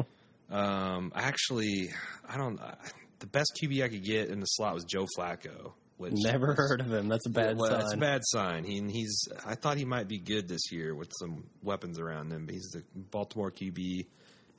[0.50, 1.90] um, actually,
[2.28, 2.60] I don't.
[2.60, 2.74] I,
[3.20, 5.72] the best QB I could get in the slot was Joe Flacco.
[6.02, 7.08] Which Never heard of him.
[7.08, 7.80] That's a bad well, sign.
[7.80, 8.64] It's a bad sign.
[8.64, 9.28] He, he's.
[9.46, 12.46] I thought he might be good this year with some weapons around him.
[12.46, 14.06] But he's the Baltimore QB,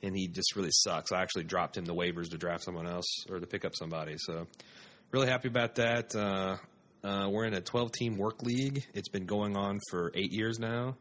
[0.02, 1.12] and he just really sucks.
[1.12, 4.14] I actually dropped him the waivers to draft someone else or to pick up somebody.
[4.16, 4.46] So,
[5.10, 6.14] really happy about that.
[6.14, 6.56] Uh,
[7.06, 8.82] uh, we're in a 12 team work league.
[8.94, 10.96] It's been going on for eight years now.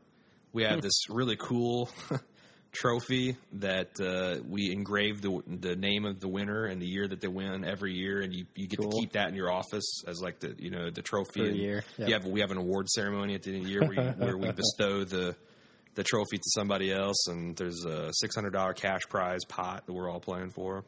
[0.52, 1.90] We have this really cool
[2.74, 7.22] trophy that uh, we engrave the the name of the winner and the year that
[7.22, 8.92] they win every year, and you, you get Cool.
[8.92, 11.42] to keep that in your office as like the you know the trophy.
[11.42, 12.08] Year, yep.
[12.08, 14.02] You have we have an award ceremony at the end of the year where, you,
[14.18, 15.36] where we bestow the
[15.96, 19.94] the trophy to somebody else, and there's a six hundred dollar cash prize pot that
[19.94, 20.84] we're all playing for.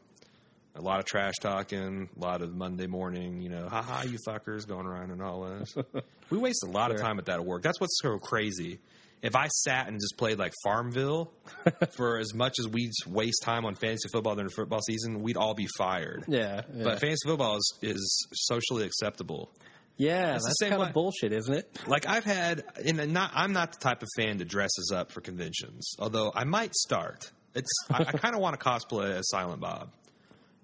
[0.74, 4.68] A lot of trash talking, a lot of Monday morning, you know, haha, you fuckers
[4.68, 5.74] going around and all this.
[6.30, 7.62] we waste a lot of time at that at work.
[7.62, 8.78] That's what's so crazy.
[9.22, 11.32] If I sat and just played like Farmville
[11.96, 15.36] for as much as we'd waste time on fantasy football during the football season, we'd
[15.36, 16.24] all be fired.
[16.28, 16.62] yeah.
[16.74, 16.84] yeah.
[16.84, 19.50] But fantasy football is, is socially acceptable.
[19.96, 21.78] yeah, it's the that's same kind way- of bullshit, isn't it?
[21.86, 25.20] Like I've had, and not I'm not the type of fan that dresses up for
[25.22, 25.94] conventions.
[25.98, 27.30] Although I might start.
[27.54, 29.90] It's I, I kind of want to cosplay as Silent Bob.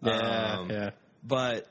[0.02, 0.90] Yeah, Um, yeah.
[1.24, 1.66] but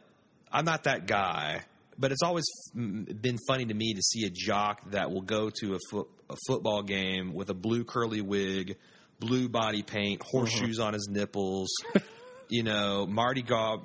[0.52, 1.62] I'm not that guy.
[2.02, 5.76] But it's always been funny to me to see a jock that will go to
[5.76, 8.78] a, foot, a football game with a blue curly wig,
[9.20, 11.70] blue body paint, horseshoes on his nipples,
[12.50, 13.78] you know, Mardi Gras,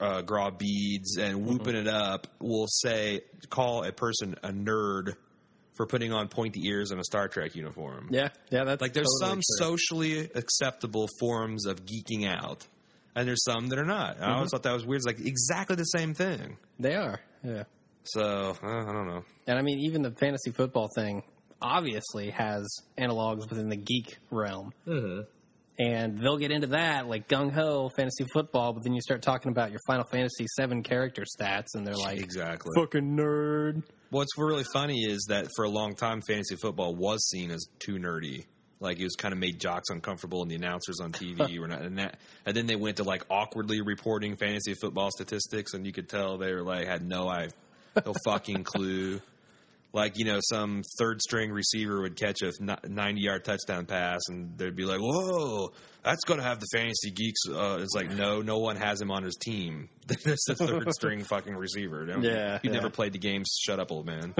[0.00, 2.26] uh, gras beads, and whooping it up.
[2.40, 3.20] Will say
[3.50, 5.12] call a person a nerd
[5.76, 8.08] for putting on pointy ears and a Star Trek uniform.
[8.10, 9.76] Yeah, yeah, that's Like there's totally some true.
[9.76, 12.66] socially acceptable forms of geeking out,
[13.16, 14.22] and there's some that are not.
[14.22, 14.98] I always thought that was weird.
[14.98, 16.58] It's like exactly the same thing.
[16.78, 17.64] They are, yeah.
[18.04, 19.24] So uh, I don't know.
[19.48, 21.24] And I mean, even the fantasy football thing
[21.60, 22.64] obviously has
[22.98, 24.72] analogs within the geek realm.
[24.86, 25.22] Mm-hmm.
[25.78, 29.50] and they'll get into that like gung ho fantasy football, but then you start talking
[29.50, 32.72] about your Final Fantasy seven character stats, and they're like, exactly.
[32.76, 37.50] "Fucking nerd." What's really funny is that for a long time, fantasy football was seen
[37.50, 38.44] as too nerdy.
[38.78, 41.82] Like it was kind of made jocks uncomfortable, and the announcers on TV were not.
[41.82, 45.92] And, that, and then they went to like awkwardly reporting fantasy football statistics, and you
[45.92, 47.48] could tell they were like had no I,
[48.04, 49.20] no fucking clue.
[49.94, 52.52] Like you know, some third string receiver would catch a
[52.86, 57.10] ninety yard touchdown pass, and they'd be like, "Whoa, that's going to have the fantasy
[57.10, 59.88] geeks." Uh, it's like, no, no one has him on his team.
[60.08, 62.04] It's a third string fucking receiver.
[62.06, 62.76] Yeah, you yeah.
[62.76, 63.42] never played the game.
[63.64, 64.34] Shut up, old man.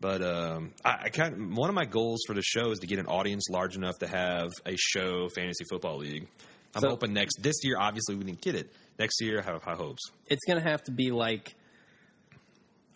[0.00, 2.86] But um, I, I kind of, one of my goals for the show is to
[2.86, 6.28] get an audience large enough to have a show fantasy football league.
[6.74, 7.76] I'm So- hoping next this year.
[7.78, 8.70] Obviously, we didn't get it.
[8.98, 10.02] Next year, I have high hopes.
[10.26, 11.54] It's going to have to be like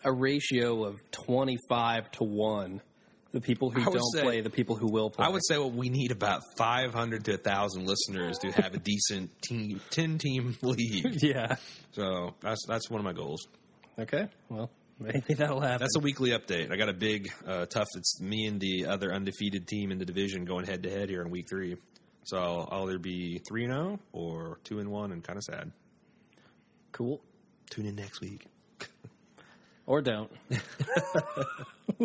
[0.05, 2.81] a ratio of twenty five to one.
[3.33, 5.25] The people who don't say- play, the people who will play.
[5.25, 9.31] I would say well, we need about 500 to 1,000 listeners to have a decent
[9.41, 11.19] team, 10 team league.
[11.23, 11.55] yeah.
[11.93, 13.47] So that's that's one of my goals.
[14.01, 14.27] Okay.
[14.49, 14.69] Well,
[15.01, 15.81] maybe that'll happen.
[15.81, 16.71] That's a weekly update.
[16.73, 17.89] I got a big uh, tough.
[17.97, 21.23] It's me and the other undefeated team in the division going head to head here
[21.23, 21.77] in week three.
[22.25, 25.43] So I'll, I'll either be three and zero or two and one, and kind of
[25.43, 25.73] sad.
[26.93, 27.21] cool.
[27.71, 28.47] Tune in next week.
[29.87, 30.31] Or don't.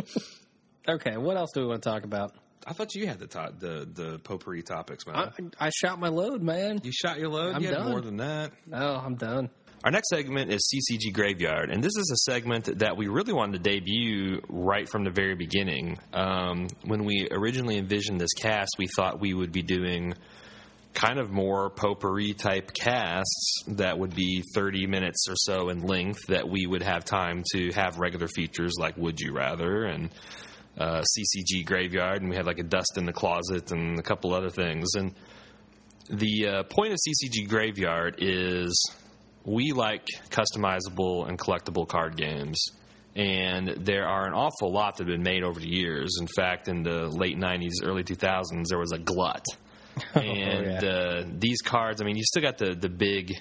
[0.88, 1.18] okay.
[1.18, 2.34] What else do we want to talk about?
[2.68, 5.16] I thought you had the to- the the potpourri topics, man.
[5.60, 6.80] I, I shot my load, man.
[6.84, 7.56] you shot your load.
[7.56, 7.90] I'm you had done.
[7.92, 8.52] more than that.
[8.74, 9.50] Oh, I'm done.
[9.86, 13.64] Our next segment is CCG Graveyard, and this is a segment that we really wanted
[13.64, 16.00] to debut right from the very beginning.
[16.12, 20.16] Um, when we originally envisioned this cast, we thought we would be doing
[20.96, 26.18] kind of more potpourri type casts that would be 30 minutes or so in length,
[26.30, 30.10] that we would have time to have regular features like Would You Rather and
[30.80, 34.34] uh, CCG Graveyard, and we had like a Dust in the Closet and a couple
[34.34, 34.96] other things.
[34.96, 35.14] And
[36.10, 38.74] the uh, point of CCG Graveyard is
[39.46, 42.66] we like customizable and collectible card games.
[43.16, 46.18] And there are an awful lot that have been made over the years.
[46.20, 49.46] In fact, in the late 90s, early 2000s, there was a glut.
[50.14, 50.90] and yeah.
[50.90, 53.32] uh, these cards, I mean, you still got the, the big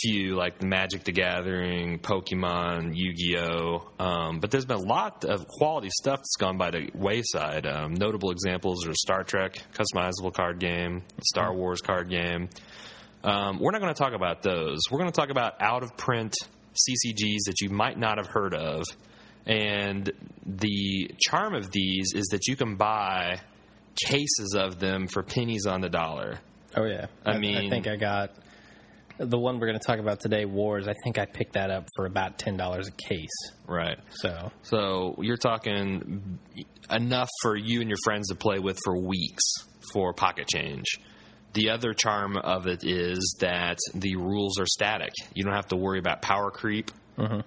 [0.00, 3.90] few like Magic the Gathering, Pokemon, Yu Gi Oh!
[3.98, 7.66] Um, but there's been a lot of quality stuff that's gone by the wayside.
[7.66, 12.48] Um, notable examples are Star Trek, customizable card game, Star Wars card game.
[13.24, 14.80] Um, we're not going to talk about those.
[14.90, 16.34] We're going to talk about out of print
[16.74, 18.84] CCGs that you might not have heard of.
[19.46, 20.10] And
[20.44, 23.40] the charm of these is that you can buy
[24.06, 26.38] cases of them for pennies on the dollar.
[26.76, 27.06] Oh yeah.
[27.24, 28.30] I I mean- I think I got
[29.18, 30.86] the one we're going to talk about today, Wars.
[30.86, 33.52] I think I picked that up for about ten dollars a case.
[33.66, 33.98] Right.
[34.10, 36.38] So So you're talking
[36.90, 39.42] enough for you and your friends to play with for weeks
[39.92, 40.84] for pocket change.
[41.54, 45.12] The other charm of it is that the rules are static.
[45.34, 46.90] You don't have to worry about power creep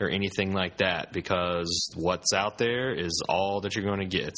[0.02, 4.34] or anything like that because what's out there is all that you're going to get.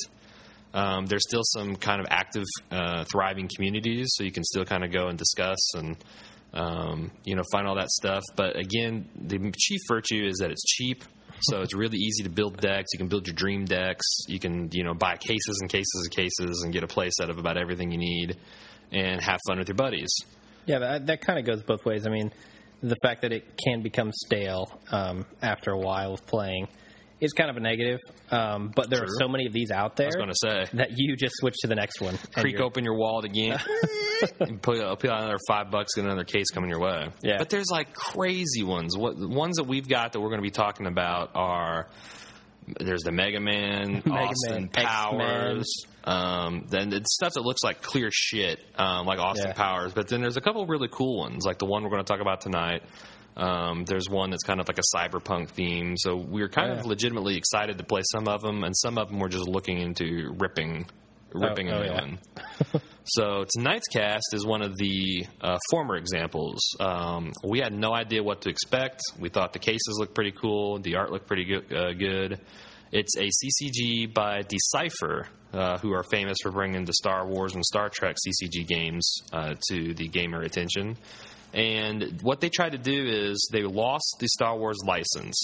[0.74, 4.84] Um, there's still some kind of active, uh, thriving communities, so you can still kind
[4.84, 5.98] of go and discuss and
[6.54, 8.24] um, you know find all that stuff.
[8.36, 11.04] But again, the chief virtue is that it's cheap,
[11.42, 12.90] so it's really easy to build decks.
[12.94, 14.06] You can build your dream decks.
[14.28, 17.30] You can you know buy cases and cases and cases and get a play set
[17.30, 18.38] of about everything you need,
[18.94, 20.12] and have fun with your buddies.
[20.66, 22.06] yeah, that, that kind of goes both ways.
[22.06, 22.32] I mean,
[22.82, 26.68] the fact that it can become stale um, after a while of playing
[27.22, 28.00] is kind of a negative.
[28.32, 30.78] Um, but there are so many of these out there I was going to say.
[30.78, 32.18] that you just switch to the next one.
[32.36, 33.58] creak open your wallet again
[34.42, 37.38] and put, put out another five bucks get another case coming your way Yeah.
[37.38, 40.46] but there's like crazy ones what the ones that we've got that we're going to
[40.46, 41.88] be talking about are
[42.80, 47.82] there's the Mega Man, Mega Austin Man, Powers, um, then it's stuff that looks like
[47.82, 49.54] clear shit, um, like Austin Yeah.
[49.54, 49.94] Powers.
[49.94, 52.22] But then there's a couple really cool ones, like the one we're going to talk
[52.22, 52.84] about tonight.
[53.36, 55.96] Um, there's one that's kind of like a cyberpunk theme.
[55.98, 59.10] So we're kind Oh, of legitimately excited to play some of them, and some of
[59.10, 60.86] them we're just looking into ripping,
[61.34, 62.02] ripping oh, a new yeah.
[62.02, 62.20] one.
[63.06, 66.62] So tonight's cast is one of the uh, former examples.
[66.80, 69.02] Um, we had no idea what to expect.
[69.20, 71.74] We thought the cases looked pretty cool, the art looked pretty good.
[71.74, 72.40] Uh, good.
[72.94, 77.66] It's a CCG by Decipher, uh, who are famous for bringing the Star Wars and
[77.66, 80.98] Star Trek CCG games uh, to the gamer attention.
[81.54, 85.36] And what they tried to do is they lost the Star Wars license.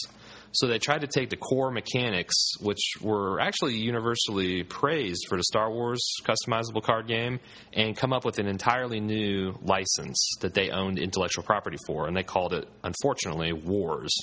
[0.51, 5.43] So they tried to take the core mechanics, which were actually universally praised for the
[5.43, 7.39] Star Wars customizable card game,
[7.73, 12.17] and come up with an entirely new license that they owned intellectual property for, and
[12.17, 14.15] they called it, unfortunately, Wars.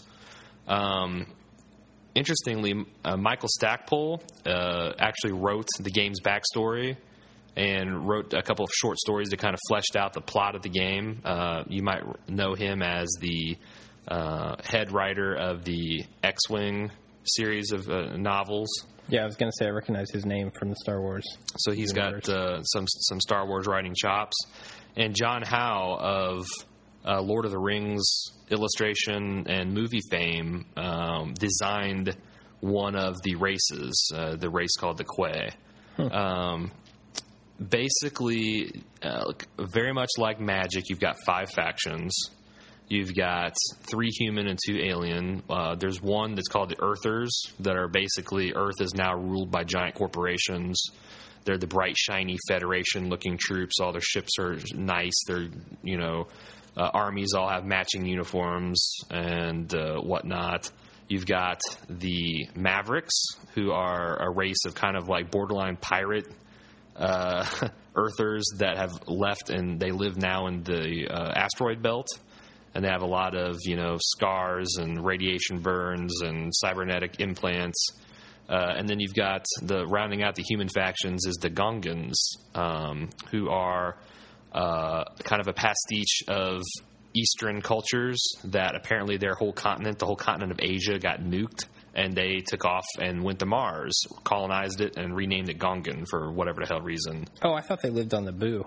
[0.67, 1.27] Um,
[2.15, 6.97] interestingly, uh, Michael Stackpole uh, actually wrote the game's backstory
[7.57, 10.62] and wrote a couple of short stories that kind of fleshed out the plot of
[10.62, 11.21] the game.
[11.25, 13.57] Uh, you might know him as the
[14.09, 16.90] uh, head writer of the X-wing
[17.25, 18.69] series of uh, novels.
[19.09, 21.25] Yeah, I was going to say I recognize his name from the Star Wars.
[21.59, 22.27] So he's Universe.
[22.27, 24.37] got uh, some some Star Wars writing chops,
[24.97, 26.47] and John Howe of
[27.07, 32.16] uh, Lord of the Rings illustration and movie fame um, designed
[32.61, 35.51] one of the races, uh, the race called the Quay.
[35.99, 36.73] Um,
[37.64, 42.31] basically, uh, very much like Magic, you've got five factions.
[42.88, 45.42] You've got three human and two alien.
[45.51, 49.64] Uh, there's one that's called the Earthers, that are basically Earth is now ruled by
[49.64, 50.81] giant corporations.
[51.44, 53.81] They're the bright, shiny Federation-looking troops.
[53.81, 55.14] All their ships are nice.
[55.27, 55.49] Their,
[55.83, 56.29] you know,
[56.77, 60.70] uh, armies all have matching uniforms and uh, whatnot.
[61.09, 63.14] You've got the Mavericks,
[63.55, 66.27] who are a race of kind of like borderline pirate
[66.96, 67.46] uh,
[67.94, 72.09] Earthers that have left and they live now in the uh, asteroid belt,
[72.77, 77.89] and they have a lot of you know scars and radiation burns and cybernetic implants.
[78.49, 82.15] Uh, and then you've got the rounding out the human factions is the Gongens,
[82.55, 83.97] um, who are
[84.53, 86.62] uh, kind of a pastiche of
[87.12, 92.15] Eastern cultures that apparently their whole continent, the whole continent of Asia, got nuked and
[92.15, 96.61] they took off and went to Mars, colonized it, and renamed it Gongen for whatever
[96.61, 97.27] the hell reason.
[97.43, 98.67] Oh, I thought they lived on Naboo.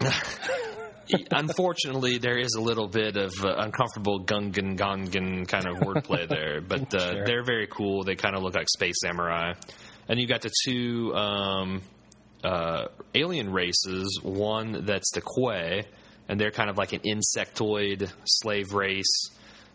[1.30, 6.60] Unfortunately, there is a little bit of uh, uncomfortable Gungan Gongen kind of wordplay there,
[6.60, 7.24] but uh, Sure.
[7.24, 8.04] they're very cool.
[8.04, 9.52] They kind of look like space samurai.
[10.08, 11.82] And you've got the two um,
[12.42, 14.20] uh, alien races.
[14.22, 15.84] One that's the Quay,
[16.28, 19.28] and they're kind of like an insectoid slave race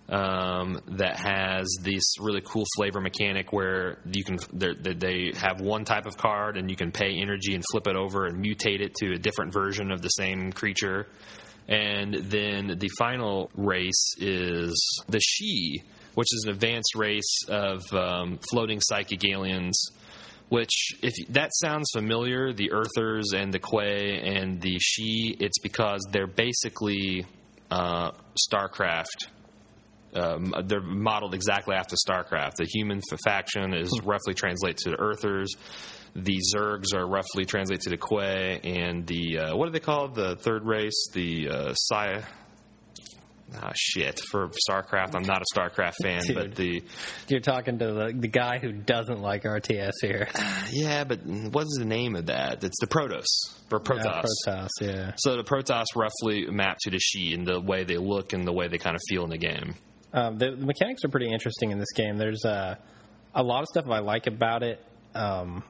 [0.10, 6.08] um, that has this really cool flavor mechanic where you can they have one type
[6.08, 9.14] of card and you can pay energy and flip it over and mutate it to
[9.14, 11.08] a different version of the same creature.
[11.68, 15.84] And then the final race is the Shi,
[16.16, 19.80] which is an advanced race of um, floating psychic aliens.
[20.50, 26.02] Which, if that sounds familiar, the Earthers and the Quay and the Shi, it's because
[26.12, 27.28] they're basically
[27.70, 28.14] uh,
[28.52, 29.28] StarCraft
[30.14, 32.56] um, they're modeled exactly after StarCraft.
[32.56, 35.56] The human f- faction is roughly translated to the Earthers.
[36.16, 40.08] The Zergs are roughly translated to the Quay, and the uh, what do they call
[40.10, 41.10] the third race?
[41.14, 42.28] The uh, Sia.
[43.56, 44.20] Ah, shit.
[44.30, 46.84] For StarCraft, I'm not a StarCraft fan, but the
[47.28, 50.28] You're talking to the, the guy who doesn't like RTS here.
[50.72, 52.64] yeah, but what's the name of that?
[52.64, 53.26] It's the Protoss
[53.72, 54.26] or Protoss.
[54.46, 55.12] Yeah, Protoss, yeah.
[55.18, 58.54] So the Protoss roughly map to the Shi in the way they look and the
[58.54, 59.74] way they kind of feel in the game.
[60.14, 62.18] Um, the, the mechanics are pretty interesting in this game.
[62.18, 62.76] There's uh,
[63.36, 65.64] a lot of stuff I like about it um,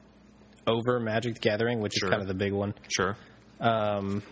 [0.66, 2.08] over Magic the Gathering, which Sure.
[2.08, 2.74] is kind of the big one.
[2.94, 3.16] Sure.
[3.60, 4.22] Um,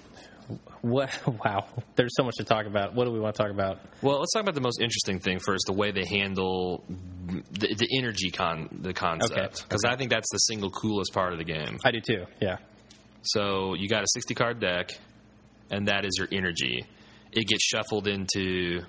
[0.81, 1.11] what?
[1.45, 1.67] Wow,
[1.97, 2.95] there's so much to talk about.
[2.95, 3.81] What do we want to talk about?
[4.01, 6.85] Well, let's talk about the most interesting thing first: the way they handle
[7.29, 9.65] the, the energy con the concept, Okay.
[9.69, 11.77] because I think that's the single coolest part of the game.
[11.85, 12.25] I do too.
[12.41, 12.57] Yeah.
[13.23, 14.91] So you got a sixty card deck,
[15.71, 16.87] and that is your energy.
[17.33, 18.81] It gets shuffled into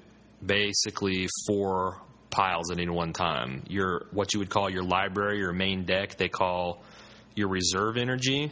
[0.45, 3.63] basically four piles at any one time.
[3.67, 6.83] Your what you would call your library, your main deck, they call
[7.35, 8.51] your reserve energy.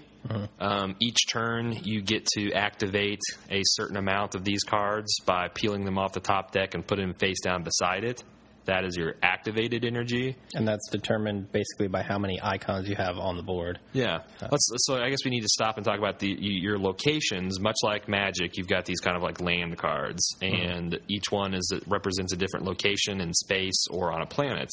[0.60, 5.86] Um, each turn, you get to activate a certain amount of these cards by peeling
[5.86, 8.24] them off the top deck and putting them face down beside it.
[8.68, 10.36] That is your activated energy.
[10.54, 13.80] And that's determined basically by how many icons you have on the board.
[13.94, 14.20] Yeah.
[14.42, 17.62] Let's, so I guess we need to stop and talk about the your locations.
[17.62, 21.72] Much like Magic, you've got these kind of like land cards, and each one is
[21.88, 24.70] represents a different location in space or on a planet.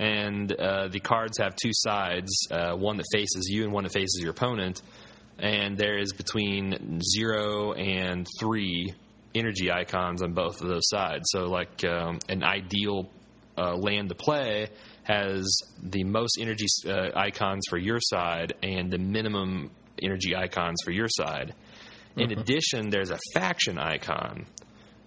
[0.00, 3.92] And uh, the cards have two sides: uh, one that faces you and one that
[3.92, 4.82] faces your opponent.
[5.38, 8.94] And there is between zero and three
[9.34, 11.26] energy icons on both of those sides.
[11.26, 13.08] So, like um, an ideal
[13.58, 14.68] uh, land to play
[15.02, 20.90] has the most energy uh, icons for your side and the minimum energy icons for
[20.90, 21.54] your side.
[22.16, 24.46] In addition, there's a faction icon.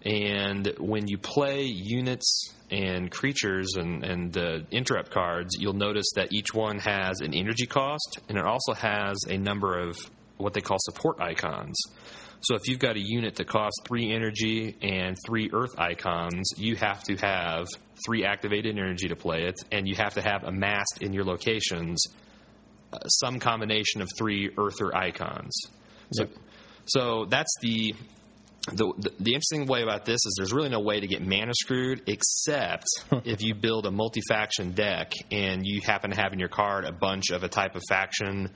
[0.03, 6.31] And when you play units and creatures and, and uh, interrupt cards, you'll notice that
[6.31, 9.97] each one has an energy cost and it also has a number of
[10.37, 11.77] what they call support icons.
[12.41, 16.75] So if you've got a unit that costs three energy and three earth icons, you
[16.75, 17.67] have to have
[18.05, 22.03] three activated energy to play it, and you have to have amassed in your locations
[22.91, 25.51] uh, some combination of three earther icons.
[26.13, 26.27] So,
[26.85, 27.93] so that's the,
[28.73, 31.53] the the the interesting way about this is there's really no way to get mana
[31.53, 32.85] screwed except
[33.23, 36.91] if you build a multi-faction deck and you happen to have in your card a
[36.91, 38.49] bunch of a type of faction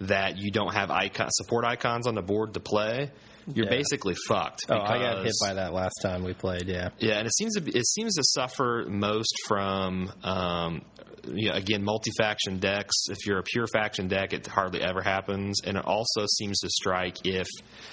[0.00, 3.10] that you don't have icon support icons on the board to play,
[3.54, 3.70] you're Yeah.
[3.70, 4.66] basically fucked.
[4.68, 6.66] Oh, I got hit by that last time we played.
[6.68, 6.90] Yeah.
[6.98, 10.82] yeah, and it seems to be, it seems to suffer most from um,
[11.24, 12.94] you know, again multi-faction decks.
[13.10, 16.68] If you're a pure faction deck, it hardly ever happens, and it also seems to
[16.70, 17.46] strike if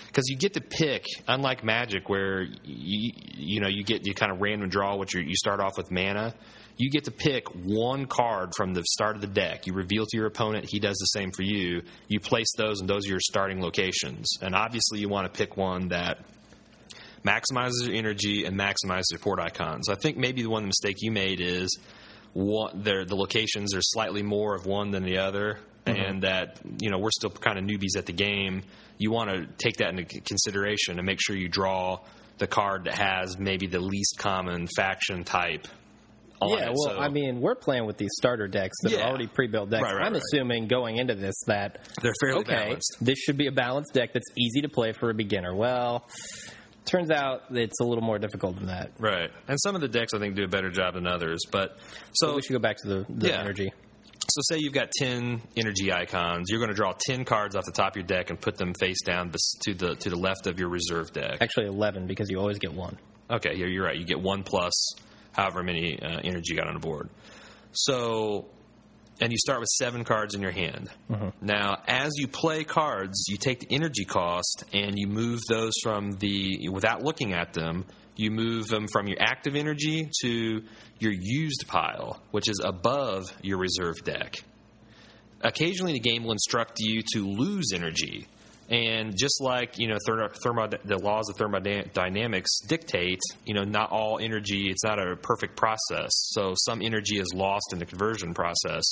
[0.08, 4.32] because you get to pick, unlike Magic, where you you know you get you kind
[4.32, 6.34] of random draw what you you start off with mana.
[6.78, 9.66] You get to pick one card from the start of the deck.
[9.66, 10.66] You reveal to your opponent.
[10.70, 11.84] He does the same for you.
[12.08, 14.28] You place those, and those are your starting locations.
[14.42, 16.20] And obviously, you want to pick one that
[17.26, 19.90] maximizes your energy and maximizes your port icons.
[19.90, 21.78] I think maybe the one mistake you made is
[22.34, 26.00] one, the locations are slightly more of one than the other, mm-hmm.
[26.00, 28.64] and that you know we're still kind of newbies at the game.
[28.98, 32.00] You want to take that into consideration and make sure you draw
[32.38, 35.68] the card that has maybe the least common faction type.
[36.42, 36.74] On Yeah, it.
[36.76, 39.02] well, So I mean, we're playing with these starter decks that Yeah.
[39.06, 39.84] are already pre-built decks.
[39.84, 40.22] Right, right, I'm right.
[40.34, 42.98] assuming going into this that they're fairly okay, balanced.
[43.02, 45.56] this should be a balanced deck that's easy to play for a beginner.
[45.56, 46.08] Well,
[46.86, 48.92] turns out it's a little more difficult than that.
[49.00, 51.42] Right, and some of the decks I think do a better job than others.
[51.52, 51.78] But
[52.14, 53.40] so we should go back to the, the Yeah.
[53.40, 53.72] energy.
[54.28, 56.48] So say you've got 10 energy icons.
[56.50, 58.74] You're going to draw 10 cards off the top of your deck and put them
[58.74, 59.32] face down
[59.66, 61.38] to the to the left of your reserve deck.
[61.42, 62.98] Actually, 11 because you always get one.
[63.30, 63.96] Okay, yeah, you're right.
[63.98, 64.74] You get 1 plus
[65.36, 67.10] however many uh, energy you got on the board.
[67.72, 68.48] So
[69.22, 70.90] and you start with 7 cards in your hand.
[71.42, 76.12] Now, as you play cards, you take the energy cost and you move those from
[76.14, 77.86] the without looking at them,
[78.18, 80.64] you move them from your active energy to
[81.00, 84.36] your used pile, which is above your reserve deck
[85.46, 88.28] occasionally the game will instruct you to lose energy.
[88.70, 94.18] And just like you know, thermo, the laws of thermodynamics dictate, you know, not all
[94.20, 94.70] energy.
[94.70, 96.10] It's not a perfect process.
[96.32, 98.84] So some energy is lost in the conversion process.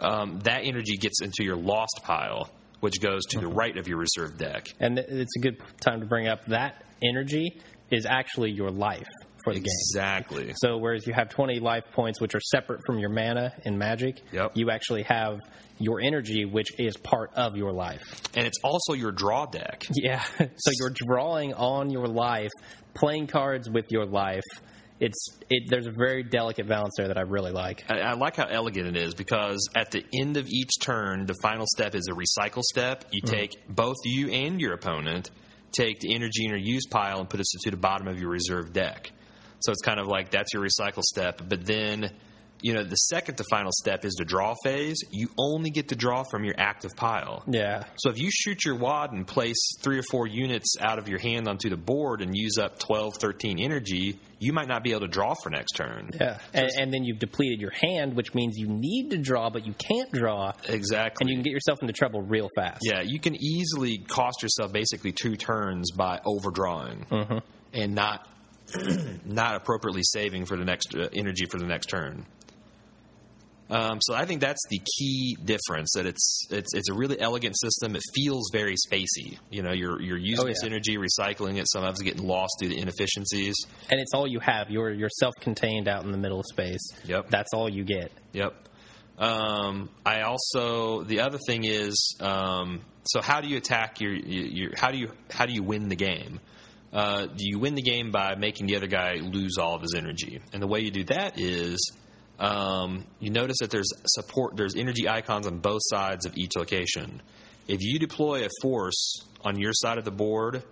[0.00, 2.50] Um, that energy gets into your lost pile,
[2.80, 4.68] which goes to the right of your reserve deck.
[4.80, 9.06] And it's a good time to bring up that energy is actually your life
[9.44, 9.66] for the game.
[9.66, 10.52] Exactly.
[10.56, 14.22] So whereas you have 20 life points, which are separate from your mana in Magic,
[14.32, 14.52] Yep.
[14.54, 15.40] you actually have
[15.78, 18.02] your energy, which is part of your life.
[18.34, 19.84] And it's also your draw deck.
[19.92, 20.22] Yeah.
[20.38, 22.50] so you're drawing on your life,
[22.94, 24.44] playing cards with your life.
[25.00, 25.64] It's it.
[25.68, 27.84] There's a very delicate balance there that I really like.
[27.90, 31.34] I, I like how elegant it is because at the end of each turn, the
[31.42, 33.04] final step is a recycle step.
[33.10, 33.34] You mm-hmm.
[33.34, 35.30] take both you and your opponent
[35.74, 38.30] take the energy in your use pile and put it to the bottom of your
[38.30, 39.10] reserve deck.
[39.60, 41.42] So it's kind of like that's your recycle step.
[41.48, 42.10] But then,
[42.64, 44.96] you know, the second to final step is the draw phase.
[45.10, 47.44] You only get to draw from your active pile.
[47.46, 47.84] Yeah.
[47.96, 51.18] So if you shoot your wad and place three or four units out of your
[51.18, 55.02] hand onto the board and use up 12, 13 energy, you might not be able
[55.02, 56.08] to draw for next turn.
[56.18, 56.38] Yeah.
[56.54, 59.74] And, and then you've depleted your hand, which means you need to draw, but you
[59.74, 61.22] can't draw, Exactly.
[61.22, 62.80] and you can get yourself into trouble real fast.
[62.82, 67.42] Yeah, you can easily cost yourself basically two turns by overdrawing
[67.74, 68.26] and not
[69.26, 72.24] not appropriately saving for the next uh, energy for the next turn.
[73.74, 75.94] Um, so I think that's the key difference.
[75.96, 77.96] That it's it's it's a really elegant system.
[77.96, 79.38] It feels very spacey.
[79.50, 81.68] You know, you're you're using Oh, this energy, recycling it.
[81.68, 83.56] Sometimes getting lost due to inefficiencies.
[83.90, 84.70] And it's all you have.
[84.70, 86.86] You're you're self-contained out in the middle of space.
[87.04, 87.30] Yep.
[87.30, 88.12] That's all you get.
[88.32, 88.54] Yep.
[89.18, 94.46] Um, I also the other thing is um, so how do you attack your, your,
[94.46, 96.38] your how do you how do you win the game?
[96.92, 99.94] Uh, do you win the game by making the other guy lose all of his
[99.96, 100.40] energy?
[100.52, 101.90] And the way you do that is
[102.38, 107.22] um, you notice that there's support there's energy icons on both sides of each location.
[107.68, 110.62] If you deploy a force on your side of the board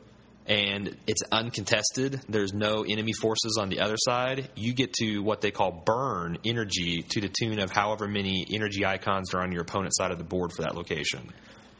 [0.47, 5.41] and it's uncontested, there's no enemy forces on the other side, you get to what
[5.41, 9.63] they call burn energy to the tune of however many energy icons are on your
[9.63, 11.31] opponent's side of the board for that location.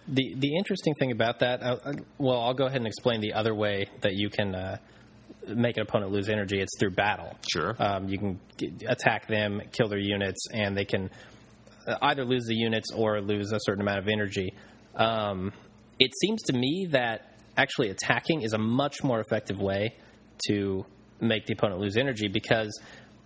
[0.09, 3.35] The the interesting thing about that, uh, uh, well, I'll go ahead and explain the
[3.35, 4.79] other way that you can uh,
[5.49, 6.61] make an opponent lose energy.
[6.61, 7.37] It's through battle.
[7.51, 7.75] Sure.
[7.79, 8.41] Um, you can
[8.87, 11.11] attack them, kill their units, and they can
[12.01, 14.55] either lose the units or lose a certain amount of energy.
[14.95, 15.53] Um,
[15.99, 19.95] it seems to me that actually attacking is a much more effective way
[20.49, 20.85] to
[21.21, 22.81] make the opponent lose energy because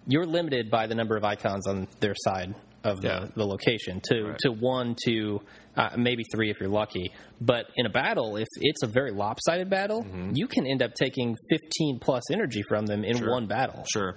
[0.07, 2.55] you're limited by the number of icons on their side
[2.87, 3.26] of the, Yeah.
[3.34, 4.39] the location to, Right.
[4.39, 5.41] to one to
[5.76, 7.12] uh, maybe three if you're lucky.
[7.41, 10.30] But in a battle, if it's a very lopsided battle, Mm-hmm.
[10.34, 13.30] you can end up taking 15 plus energy from them in Sure.
[13.30, 13.84] one battle.
[13.93, 14.16] Sure.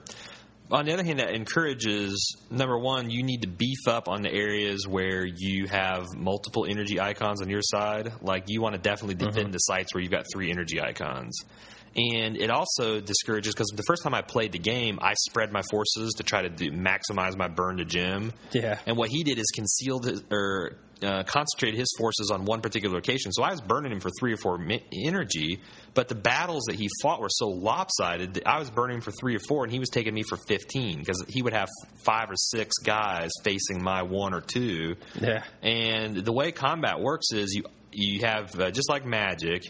[0.71, 4.31] On the other hand, that encourages number one, you need to beef up on the
[4.31, 8.11] areas where you have multiple energy icons on your side.
[8.21, 11.35] Like you want to definitely defend the sites where you've got three energy icons.
[11.95, 15.61] And it also discourages because the first time I played the game, I spread my
[15.69, 18.31] forces to try to do, maximize my burn to Jim.
[18.51, 18.79] Yeah.
[18.85, 22.95] And what he did is concealed his, or uh, concentrated his forces on one particular
[22.95, 23.31] location.
[23.31, 25.61] So I was burning him for three or four mi- energy,
[25.93, 29.11] but the battles that he fought were so lopsided that I was burning him for
[29.11, 31.69] three or four, and he was taking me for 15 because he would have
[32.03, 34.95] five or six guys facing my one or two.
[35.19, 35.43] Yeah.
[35.61, 39.63] And the way combat works is you you have uh, just like magic,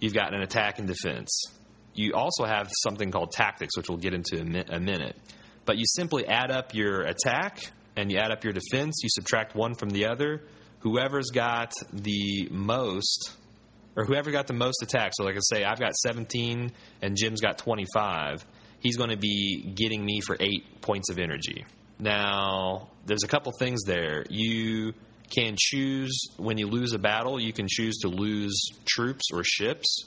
[0.00, 1.44] you've got an attack and defense.
[1.94, 5.16] You also have something called tactics, which we'll get into in a, minute.
[5.64, 9.00] But you simply add up your attack and you add up your defense.
[9.02, 10.42] You subtract one from the other.
[10.80, 13.36] Whoever's got the most,
[13.96, 15.16] or whoever got the most attacks.
[15.18, 16.72] So, like I say, I've got 17
[17.02, 18.46] and Jim's got 25.
[18.80, 21.66] He's going to be getting me for eight points of energy.
[21.98, 24.24] Now, there's a couple things there.
[24.30, 24.94] You
[25.30, 30.04] can choose when you lose a battle, you can choose to lose troops or ships.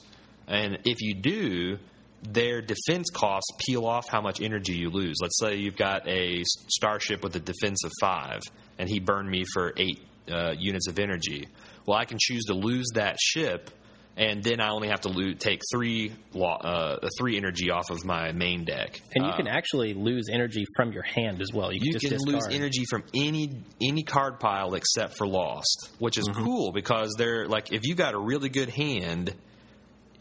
[0.48, 1.78] And if you do,
[2.24, 5.18] their defense costs peel off how much energy you lose.
[5.22, 8.42] Let's say you've got a starship with a defense of five,
[8.78, 10.00] and he burned me for eight
[10.32, 11.48] uh, units of energy.
[11.86, 13.70] Well, I can choose to lose that ship,
[14.16, 18.32] and then I only have to lo- take three uh, three energy off of my
[18.32, 19.02] main deck.
[19.16, 21.74] And you Uh, can actually lose energy from your hand as well.
[21.74, 23.50] You can, you can lose energy from any
[23.82, 28.14] any card pile except for lost, which is cool because they're like if you got
[28.14, 29.34] a really good hand,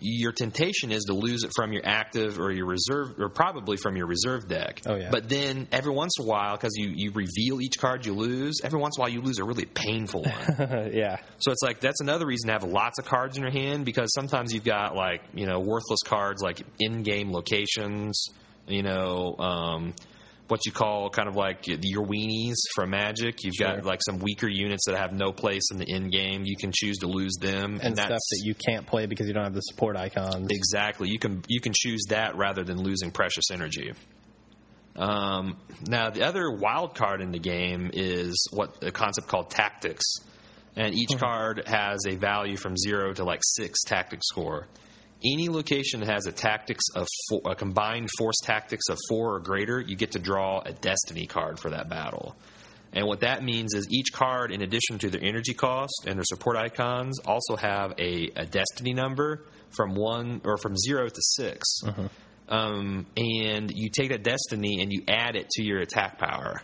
[0.03, 3.97] your temptation is to lose it from your active or your reserve or probably from
[3.97, 4.83] your reserve deck.
[4.87, 5.11] Oh, yeah.
[5.11, 8.61] But then every once in a while, because you you reveal each card you lose,
[8.63, 10.59] every once in a while you lose a really painful one.
[10.93, 11.19] yeah.
[11.39, 14.13] So it's like that's another reason to have lots of cards in your hand because
[14.15, 18.27] sometimes you've got like you know worthless cards like in-game locations,
[18.67, 19.95] you know um,
[20.53, 23.43] what you call kind of like your weenies from Magic.
[23.43, 26.43] You've got like some weaker units that have no place in the end game.
[26.45, 29.33] You can choose to lose them, And, stuff that's that you can't play because you
[29.33, 30.49] don't have the support icons.
[30.51, 31.09] Exactly.
[31.09, 33.93] You can you can choose that rather than losing precious energy.
[34.95, 35.57] Um,
[35.89, 40.05] now the other wild card in the game is what a concept called tactics,
[40.77, 44.67] and each card has a value from zero to like six tactic score.
[45.25, 49.41] Any location that has a tactics of four, a combined force tactics of four or
[49.41, 52.37] greater, you get to draw a destiny card for that battle.
[52.93, 56.25] And what that means is each card, in addition to their energy cost and their
[56.25, 61.67] support icons, also have a, a destiny number from one or from zero to 6
[62.49, 66.61] Um, and you take that destiny and you add it to your attack power.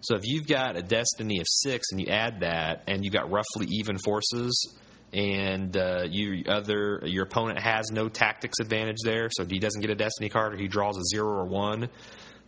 [0.00, 3.30] So if you've got a destiny of six and you add that, and you've got
[3.30, 4.76] roughly even forces,
[5.12, 9.90] and uh, you other your opponent has no tactics advantage there, so he doesn't get
[9.90, 11.88] a destiny card or he draws a zero or one,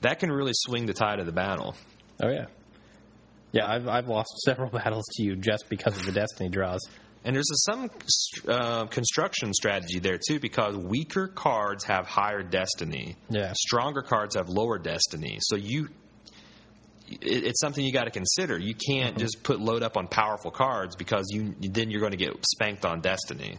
[0.00, 1.74] that can really swing the tide of the battle.
[2.22, 2.46] Oh yeah.
[3.52, 6.80] Yeah, I've I've lost several battles to you just because of the destiny draws.
[7.22, 7.90] And there's a, some
[8.48, 13.16] uh, construction strategy there too, because weaker cards have higher destiny.
[13.28, 13.52] Yeah.
[13.54, 15.36] Stronger cards have lower destiny.
[15.42, 15.88] So you,
[17.20, 18.58] it's something you got to consider.
[18.58, 19.18] You can't Mm-hmm.
[19.18, 22.84] just put load up on powerful cards because you then you're going to get spanked
[22.84, 23.58] on destiny.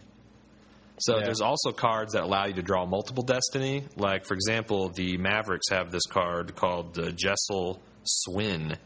[0.99, 1.25] So Yeah.
[1.25, 3.83] there's also cards that allow you to draw multiple destiny.
[3.97, 8.77] Like for example, the Mavericks have this card called uh, Jessel Swin,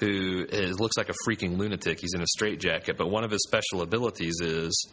[0.00, 1.98] who is, looks like a freaking lunatic.
[2.00, 4.90] He's in a straitjacket, but one of his special abilities is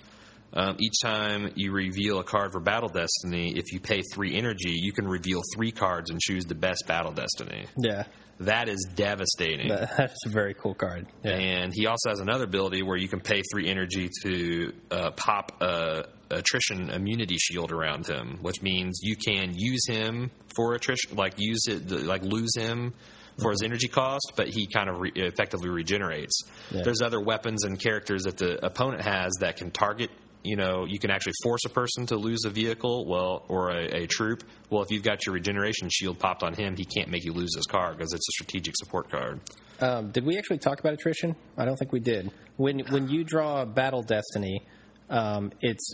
[0.54, 4.72] um, each time you reveal a card for Battle Destiny, if you pay three energy,
[4.72, 7.66] you can reveal three cards and choose the best Battle Destiny.
[7.78, 8.04] Yeah,
[8.40, 9.70] That is devastating.
[9.98, 11.08] that's a very cool card.
[11.24, 11.32] Yeah.
[11.32, 15.62] And he also has another ability where you can pay three energy to uh, pop
[15.62, 21.36] a attrition immunity shield around him, which means you can use him for attrition, like
[21.38, 22.94] use it, like lose him
[23.42, 26.44] for his energy cost, but he kind of re- effectively regenerates.
[26.72, 26.82] Yeah.
[26.84, 30.10] There's other weapons and characters that the opponent has that can target.
[30.44, 34.04] You know, you can actually force a person to lose a vehicle, well, or a,
[34.04, 34.44] a troop.
[34.70, 37.56] Well, if you've got your regeneration shield popped on him, he can't make you lose
[37.56, 39.42] his card because it's a strategic support card.
[39.80, 41.36] Um, did we actually talk about attrition?
[41.58, 42.32] I don't think we did.
[42.56, 44.64] When when you draw a Battle Destiny,
[45.10, 45.94] um, it's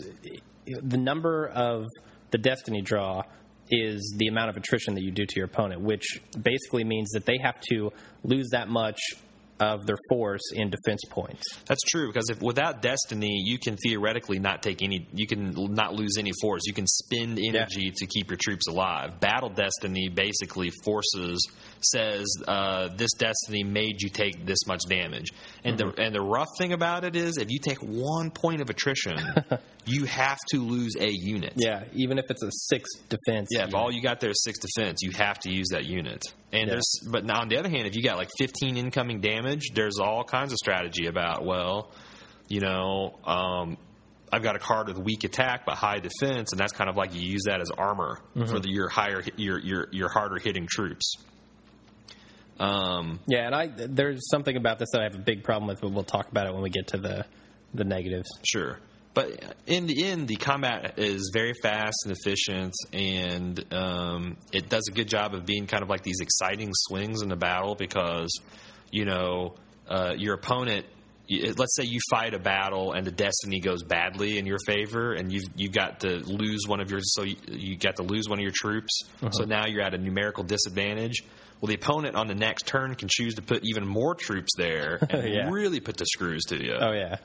[0.66, 1.86] the number of
[2.30, 3.22] the Destiny draw
[3.70, 7.24] is the amount of attrition that you do to your opponent, which basically means that
[7.24, 7.90] they have to
[8.22, 8.98] lose that much
[9.60, 11.42] of their force in defense points.
[11.66, 15.06] That's true because if without destiny, you can theoretically not take any.
[15.12, 16.62] You can not lose any force.
[16.64, 19.20] You can spend energy to keep your troops alive.
[19.20, 21.46] Battle destiny basically forces
[21.84, 25.28] says uh, this destiny made you take this much damage.
[25.64, 28.70] And the and the rough thing about it is if you take one point of
[28.70, 29.16] attrition,
[29.86, 31.52] you have to lose a unit.
[31.56, 33.48] Yeah, even if it's a six defense.
[33.50, 36.22] Yeah, if all you got there is six defense, you have to use that unit.
[36.52, 36.74] And Yeah.
[36.74, 39.98] there's, but now on the other hand, if you got like 15 incoming damage, there's
[39.98, 41.44] all kinds of strategy about.
[41.44, 41.90] Well,
[42.48, 43.76] you know, um,
[44.32, 47.14] I've got a card with weak attack but high defense, and that's kind of like
[47.14, 51.14] you use that as armor for the, your higher your your your harder hitting troops.
[52.58, 55.80] Um, Yeah, and I there's something about this that I have a big problem with,
[55.80, 57.26] but we'll talk about it when we get to the
[57.72, 58.28] the negatives.
[58.44, 58.78] Sure.
[59.14, 64.88] But in the end, the combat is very fast and efficient, and um, it does
[64.90, 68.32] a good job of being kind of like these exciting swings in the battle because,
[68.90, 69.54] you know,
[69.88, 70.86] uh, your opponent.
[71.30, 75.32] Let's say you fight a battle and the destiny goes badly in your favor, and
[75.32, 78.38] you've you've got to lose one of your so you, you got to lose one
[78.38, 79.04] of your troops.
[79.30, 81.22] So now you're at a numerical disadvantage.
[81.64, 84.98] Well, the opponent on the next turn can choose to put even more troops there
[85.08, 85.48] and Yeah.
[85.50, 86.74] really put the screws to you.
[86.78, 87.16] Oh yeah,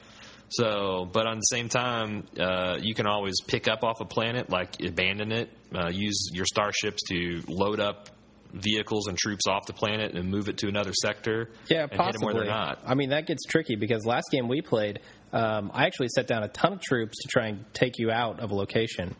[0.48, 4.50] So, but on the same time, uh, you can always pick up off a planet,
[4.50, 8.08] like abandon it, uh, use your starships to load up
[8.54, 11.50] vehicles and troops off the planet and move it to another sector.
[11.68, 12.20] yeah, and hit possibly.
[12.20, 12.80] them where they're not.
[12.88, 15.02] I mean, that gets tricky because last game we played,
[15.34, 18.40] um, I actually set down a ton of troops to try and take you out
[18.40, 19.16] of a location.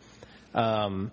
[0.54, 1.10] Um,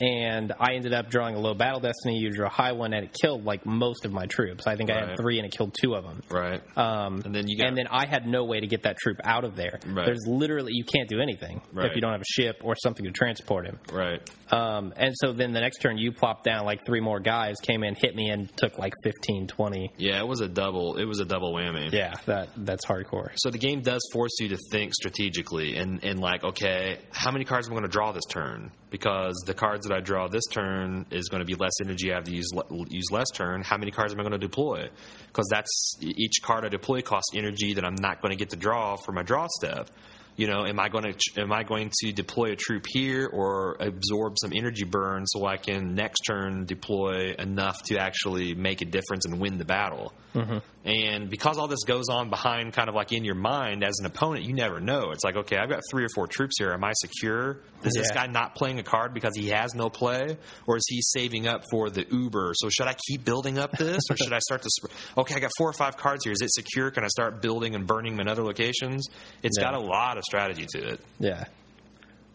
[0.00, 2.18] and I ended up drawing a low battle destiny.
[2.18, 4.66] You drew a high one, and it killed like most of my troops.
[4.66, 6.22] I think I had three, and it killed two of them.
[6.30, 6.60] Right.
[6.76, 9.18] Um, And then you got- and then I had no way to get that troop
[9.24, 9.78] out of there.
[9.86, 10.06] Right.
[10.06, 11.86] There's literally you can't do anything Right.
[11.90, 13.78] if you don't have a ship or something to transport him.
[13.92, 14.20] right.
[14.52, 17.84] Um, and so then the next turn you plopped down like three more guys came
[17.84, 19.92] in, hit me, and took like 15, 20.
[19.96, 20.96] Yeah, it was a double.
[20.96, 21.92] It was a double whammy.
[21.92, 23.30] Yeah, that that's hardcore.
[23.36, 27.44] So the game does force you to think strategically and, and like, okay, how many
[27.44, 28.70] cards am I going to draw this turn?
[28.90, 32.16] Because the cards that I draw this turn is going to be less energy I
[32.16, 32.50] have to use
[32.88, 33.62] use less turn.
[33.62, 34.88] How many cards am I going to deploy?
[35.26, 38.56] Because that's each card I deploy costs energy that I'm not going to get to
[38.56, 39.90] draw for my draw step.
[40.36, 43.76] You know, am I going to am I going to deploy a troop here or
[43.78, 48.86] absorb some energy burn so I can next turn deploy enough to actually make a
[48.86, 50.12] difference and win the battle?
[50.34, 50.58] Mm-hmm.
[50.84, 54.06] And because all this goes on behind, kind of like in your mind as an
[54.06, 55.10] opponent, you never know.
[55.10, 56.72] It's like, okay, I've got three or four troops here.
[56.72, 57.58] Am I secure?
[57.82, 61.00] Is this guy not playing a card because he has no play, or is he
[61.02, 62.52] saving up for the Uber?
[62.54, 64.70] So should I keep building up this, or should I start to?
[64.72, 66.32] Sp- okay, I got four or five cards here.
[66.32, 66.90] Is it secure?
[66.90, 69.06] Can I start building and burning them in other locations?
[69.42, 69.64] It's Yeah.
[69.72, 71.00] got a lot of strategy to it.
[71.18, 71.44] Yeah.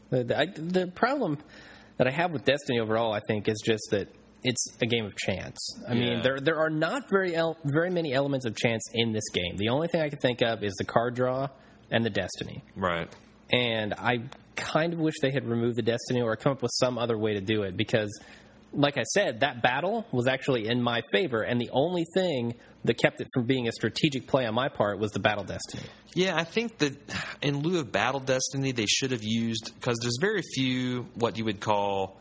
[0.09, 1.37] The, the, the problem
[1.97, 4.07] that I have with Destiny overall, I think, is just that
[4.43, 5.57] it's a game of chance.
[5.89, 9.27] I mean, there there are not very el- very many elements of chance in this
[9.33, 9.57] game.
[9.57, 11.47] The only thing I can think of is the card draw
[11.89, 12.63] and the Destiny.
[12.75, 13.09] Right.
[13.51, 14.13] and I
[14.55, 17.33] kind of wish they had removed the destiny or come up with some other way
[17.33, 18.11] to do it because
[18.75, 22.53] like I said that battle was actually in my favor and the only thing
[22.83, 25.83] that kept it from being a strategic play on my part was the battle destiny.
[26.13, 26.93] Yeah, I think that
[27.41, 31.43] in lieu of Battle Destiny, they should have used because there's very few what you
[31.45, 32.17] would call,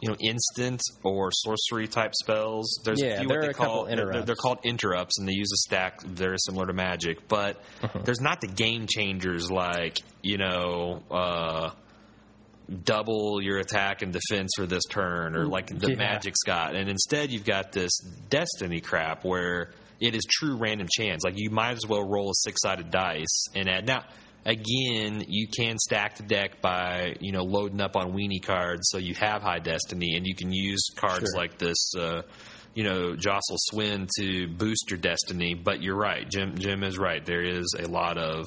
[0.00, 2.80] you know, instant or sorcery type spells.
[2.84, 5.50] There's Yeah, a few what they call they're, they're- they're called interrupts, and they use
[5.52, 7.28] a stack very similar to Magic.
[7.28, 8.00] But Uh-huh.
[8.04, 11.02] there's not the game changers like you know.
[11.10, 11.70] Uh,
[12.84, 15.96] double your attack and defense for this turn or like the Yeah.
[15.96, 17.96] magic's got and instead you've got this
[18.28, 21.24] destiny crap where it is true random chance.
[21.24, 24.04] Like you might as well roll a six-sided dice and add now
[24.44, 28.96] again you can stack the deck by you know loading up on weenie cards so
[28.98, 31.40] you have high destiny and you can use cards Sure.
[31.40, 32.22] like this uh,
[32.74, 35.54] you know jostle swin to boost your destiny.
[35.54, 36.28] But you're right.
[36.30, 37.24] Jim jim is right.
[37.24, 38.44] There is a lot of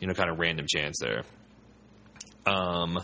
[0.00, 1.22] you know kind of random chance there.
[2.46, 2.98] Um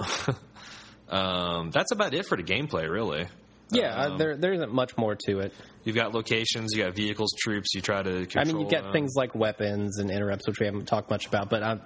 [1.08, 3.26] um, that's about it for the gameplay, really.
[3.72, 5.52] Yeah, uh, Um, there there isn't much more to it.
[5.84, 7.74] You've got locations, you got vehicles, troops.
[7.74, 8.26] You try to.
[8.26, 8.92] Control I mean, you get them.
[8.92, 11.80] things like weapons and interrupts, which we haven't talked much about, but um,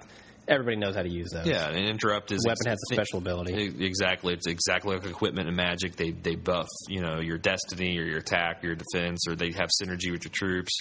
[0.47, 1.45] everybody knows how to use those.
[1.45, 3.85] Yeah, an interrupt is weapon has a special ability.
[3.85, 5.95] Exactly, it's exactly like equipment and magic.
[5.95, 9.51] They they buff, you know, your destiny or your attack, or your defense, or they
[9.51, 10.79] have synergy with your troops.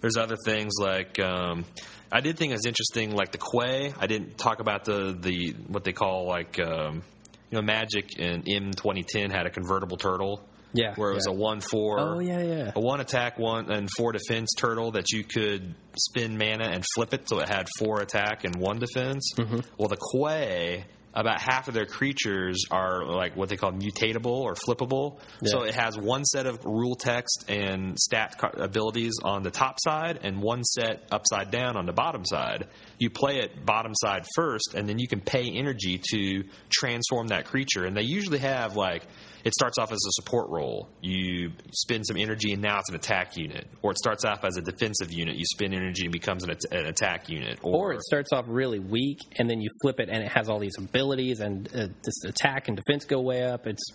[0.00, 1.64] There's other things like um,
[2.10, 3.92] I did think it was interesting, like the Quay.
[3.98, 7.02] I didn't talk about the the what they call like um,
[7.50, 10.44] you know Magic and M 2010 had a convertible turtle.
[10.74, 11.98] Yeah, where it was a one four.
[11.98, 12.72] Oh yeah, yeah.
[12.74, 17.14] A one attack, one and four defense turtle that you could spin mana and flip
[17.14, 19.32] it so it had four attack and one defense.
[19.36, 19.60] Mm-hmm.
[19.78, 20.84] Well, the Quay,
[21.14, 25.18] about half of their creatures are like what they call mutatable or flippable.
[25.44, 30.20] So it has one set of rule text and stat abilities on the top side
[30.22, 32.68] and one set upside down on the bottom side.
[32.98, 37.46] You play it bottom side first, and then you can pay energy to transform that
[37.46, 37.84] creature.
[37.84, 39.04] And they usually have like
[39.44, 40.88] it starts off as a support role.
[41.00, 43.66] You spend some energy, and now it's an attack unit.
[43.82, 45.36] Or it starts off as a defensive unit.
[45.36, 47.58] You spend energy and becomes an, at- an attack unit.
[47.62, 50.58] Or it starts off really weak, and then you flip it, and it has all
[50.58, 53.66] these abilities, and uh, this attack and defense go way up.
[53.66, 53.92] It's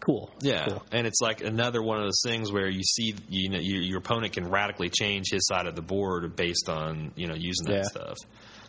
[0.00, 0.30] cool.
[0.40, 0.82] Yeah, cool.
[0.92, 3.98] and it's like another one of those things where you see, you know, your, your
[3.98, 7.74] opponent can radically change his side of the board based on you know using that
[7.76, 7.82] Yeah.
[7.82, 8.16] stuff.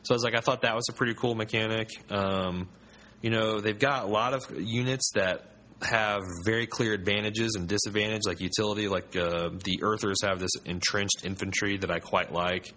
[0.03, 1.89] So I was like, I thought that was a pretty cool mechanic.
[2.09, 2.69] Um,
[3.21, 5.51] you know, they've got a lot of units that
[5.82, 8.88] have very clear advantages and disadvantage, like utility.
[8.88, 12.73] Like uh, the Earthers have this entrenched infantry that I quite like.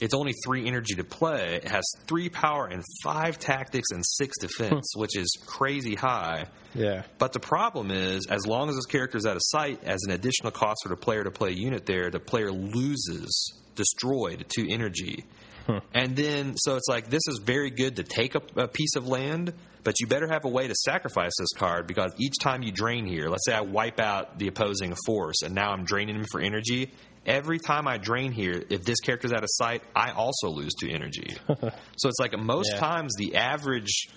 [0.00, 1.56] It's only three energy to play.
[1.56, 6.46] It has three power and five tactics and six defense, which is crazy high.
[6.72, 7.02] Yeah.
[7.18, 10.12] But the problem is, as long as this character is out of sight, as an
[10.12, 14.66] additional cost for the player to play a unit there, the player loses destroyed two
[14.68, 15.24] energy.
[15.94, 19.06] And then, so it's like this is very good to take a, a piece of
[19.06, 19.52] land,
[19.84, 23.04] but you better have a way to sacrifice this card because each time you drain
[23.06, 26.40] here, let's say I wipe out the opposing force and now I'm draining him for
[26.40, 26.92] energy.
[27.26, 30.88] Every time I drain here, if this character's out of sight, I also lose two
[30.88, 31.36] energy.
[31.48, 32.80] so it's like most Yeah.
[32.80, 34.08] times the average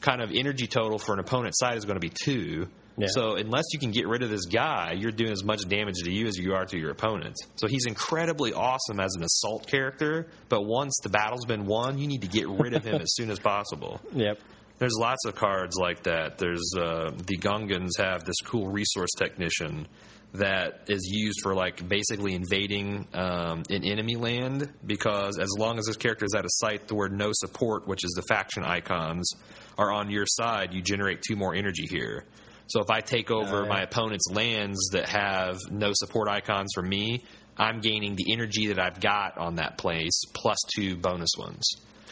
[0.00, 2.68] kind of energy total for an opponent's side is going to be two.
[2.98, 3.06] Yeah.
[3.10, 6.10] So unless you can get rid of this guy, you're doing as much damage to
[6.10, 7.36] you as you are to your opponent.
[7.56, 12.08] So he's incredibly awesome as an assault character, but once the battle's been won, you
[12.08, 14.00] need to get rid of him as soon as possible.
[14.18, 14.40] Yep.
[14.78, 16.38] There's lots of cards like that.
[16.38, 19.86] There's uh, the Gungans have this cool resource technician
[20.34, 25.86] that is used for like basically invading um, an enemy land because as long as
[25.86, 29.30] this character is out of sight, the word no support, which is the faction icons,
[29.78, 32.24] are on your side, you generate two more energy here.
[32.68, 37.24] So if I take over my opponent's lands that have no support icons for me,
[37.56, 41.64] I'm gaining the energy that I've got on that place plus two bonus ones.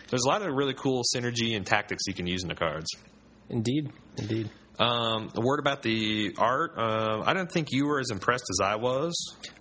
[0.08, 2.86] There's a lot of really cool synergy and tactics you can use in the cards.
[3.48, 3.90] Indeed.
[4.16, 4.50] Indeed.
[4.78, 6.72] Um, a word about the art.
[6.76, 9.14] Uh, I don't think you were as impressed as I was.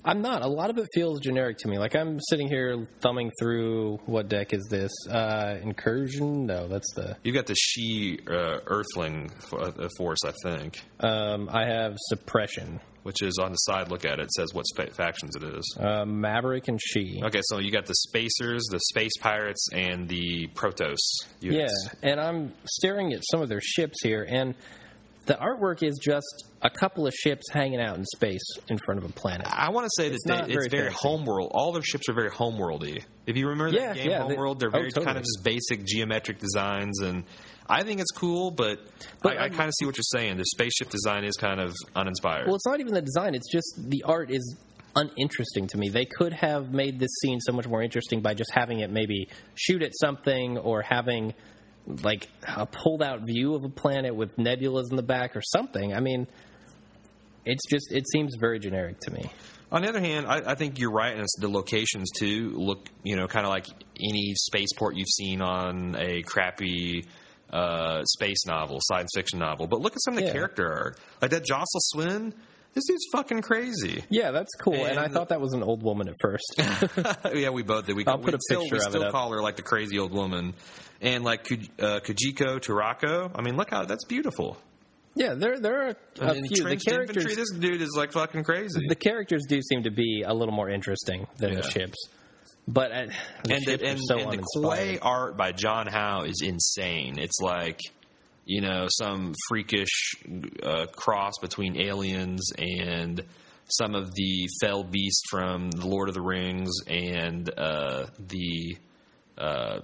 [0.04, 0.42] I'm not.
[0.44, 1.78] A lot of it feels generic to me.
[1.80, 4.92] Like I'm sitting here thumbing through what deck is this?
[5.10, 6.46] Uh, incursion?
[6.46, 7.16] No, that's the.
[7.24, 12.80] You've got the Shi uh, Earthling f- uh, force, I think, Um, I have suppression.
[13.04, 13.90] which is on the side.
[13.92, 14.24] Look at it.
[14.24, 15.78] It says what spa- factions it is.
[15.80, 17.22] Uh, Maverick and Shi.
[17.24, 20.98] Okay, so you got the Spacers, the Space Pirates, and the Protoss
[21.40, 21.68] Yeah,
[22.04, 24.56] and I'm staring at some of their ships here, and
[25.26, 29.10] the artwork is just a couple of ships hanging out in space in front of
[29.10, 29.48] a planet.
[29.50, 31.52] I want to say that It's they, it's very homeworld.
[31.54, 33.04] All their ships are very homeworldy.
[33.26, 35.86] If you remember Yeah, that game, yeah, Homeworld, they're oh, very kind of just basic
[35.86, 37.24] geometric designs, and
[37.68, 38.52] I think it's cool.
[38.52, 38.80] But,
[39.24, 40.38] But I, I kind of see what you're saying.
[40.38, 42.46] The spaceship design is kind of uninspired.
[42.46, 44.58] Well, it's not even the design; it's just the art is
[44.96, 45.90] uninteresting to me.
[45.90, 49.28] They could have made this scene so much more interesting by just having it maybe
[49.56, 51.34] shoot at something or having
[51.88, 55.94] like a pulled out view of a planet with nebulas in the back or something.
[55.94, 56.28] I mean,
[57.46, 59.30] it's just it seems very generic to me.
[59.72, 62.88] On the other hand, I, I think you're right, and it's the locations too look,
[63.04, 63.68] you know, kind of like
[64.00, 67.06] any spaceport you've seen on a crappy
[67.52, 69.68] uh, space novel, science fiction novel.
[69.68, 70.34] But look at some of the Yeah.
[70.34, 72.34] character art, like that Jocelyn Swin.
[72.76, 74.04] This dude's fucking crazy.
[74.10, 74.86] Yeah, that's cool.
[74.86, 76.62] And, I thought that was an old woman at first.
[77.34, 77.96] yeah, we both did.
[77.96, 79.12] We, I'll we put a still, picture we of it still up.
[79.14, 80.54] call her like the crazy old woman.
[81.02, 83.32] And like uh, Kujiko Tarako.
[83.34, 84.58] I mean, look how that's beautiful.
[85.16, 86.64] yeah, there there are a few.
[86.64, 87.36] The characters infantry.
[87.36, 88.82] This dude is like fucking crazy.
[88.90, 92.10] the characters do seem to be a little more interesting than the ships.
[92.68, 93.06] But uh,
[93.44, 94.70] the and ships the, and, so and the.
[94.70, 97.20] Quay art by John Howe is insane.
[97.20, 97.80] It's like
[98.46, 100.16] you know some freakish
[100.64, 103.24] uh, cross between aliens and
[103.68, 108.78] some of the fell beasts from the Lord of the Rings and uh, the
[109.38, 109.80] uh,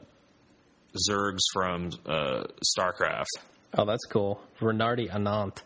[1.09, 3.26] Zergs from uh, StarCraft.
[3.74, 4.41] Oh, that's cool.
[4.59, 5.57] Renardi Anant.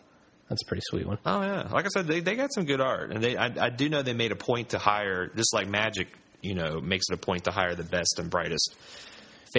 [0.50, 1.18] That's a pretty sweet one.
[1.26, 3.70] Oh yeah, like I said, they they got some good art, and they I, I
[3.70, 6.08] do know they made a point to hire just like Magic,
[6.42, 8.76] you know, makes it a point to hire the best and brightest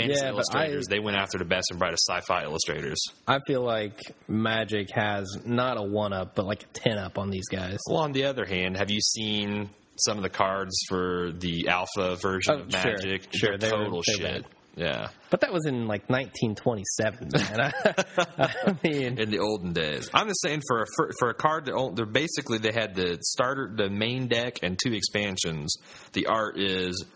[0.00, 0.86] fantasy Yeah, but illustrators.
[0.88, 2.98] I- they went after the best and brightest sci-fi illustrators.
[3.26, 7.30] I feel like Magic has not a one up, but like a ten up on
[7.30, 7.78] these guys.
[7.88, 12.16] Well, on the other hand, have you seen some of the cards for the alpha
[12.16, 13.26] version Oh, of Magic?
[13.34, 14.42] sure, They're they were- total they're shit.
[14.44, 14.50] bad.
[14.78, 17.72] Yeah, But that was in like 1927, man.
[18.38, 20.10] I mean, in the olden days.
[20.12, 22.94] I'm just saying for a for, for a card that own- they're basically they had
[22.94, 25.76] the starter, the main deck, and two expansions.
[26.12, 27.06] The art is.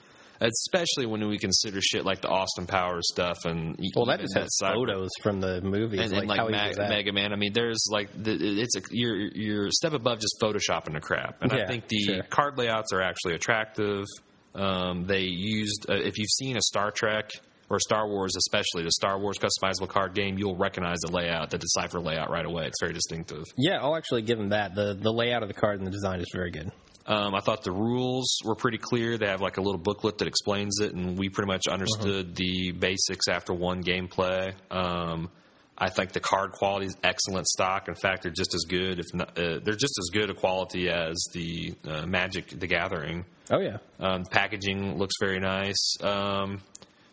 [0.40, 4.48] Especially when we consider shit like the Austin Powers stuff, and well, that just has
[4.62, 6.78] Cyber- photos from the movie and, and like, easy Mag- is?
[6.78, 7.32] Mega Man.
[7.34, 11.00] I mean, there's like the, it's a, you're you're a step above just photoshopping the
[11.00, 12.22] crap, and I think the sure.
[12.30, 14.06] card layouts are actually attractive.
[14.54, 17.30] Um, they used uh, if you've seen a Star Trek
[17.68, 21.58] or Star Wars, especially the Star Wars customizable card game, you'll recognize the layout, the
[21.58, 22.66] Decipher layout right away.
[22.66, 23.44] It's very distinctive.
[23.56, 24.74] Yeah, I'll actually give them that.
[24.74, 26.72] the The layout of the card and the design is very good.
[27.06, 29.18] Um, I thought the rules were pretty clear.
[29.18, 32.72] They have like a little booklet that explains it, and we pretty much understood the
[32.72, 34.52] basics after one gameplay.
[34.70, 35.30] Um,
[35.76, 37.88] I think the card quality is excellent stock.
[37.88, 40.90] In fact, they're just as good, if not, uh, they're just as good a quality
[40.90, 43.24] as the uh, Magic: The Gathering.
[43.50, 45.96] Oh yeah, Um, packaging looks very nice.
[46.02, 46.60] Um,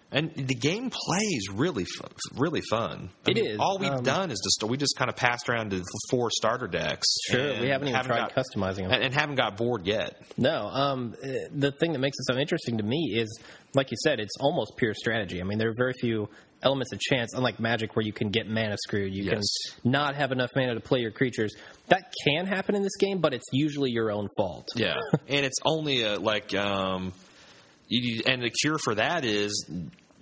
[0.09, 2.07] And the game plays really, fu-
[2.41, 3.09] really fun.
[3.25, 5.49] I It mean, is, All we've um, done is just we just kind of passed
[5.49, 7.05] around to the four starter decks.
[7.29, 8.91] Sure, we haven't even tried got- customizing them.
[8.91, 10.21] and, and haven't got bored yet.
[10.37, 13.37] No, um, uh, the thing that makes it so interesting to me is,
[13.75, 15.41] like you said, it's almost pure strategy.
[15.41, 16.29] I mean, there are very few
[16.63, 19.13] elements of chance, unlike Magic, where you can get mana screwed.
[19.13, 19.43] You Yes.
[19.81, 21.53] can not have enough mana to play your creatures.
[21.89, 24.67] That can happen in this game, but it's usually your own fault.
[24.75, 24.95] Yeah,
[25.27, 27.11] and it's only a, like, um,
[27.87, 29.69] you, and the cure for that is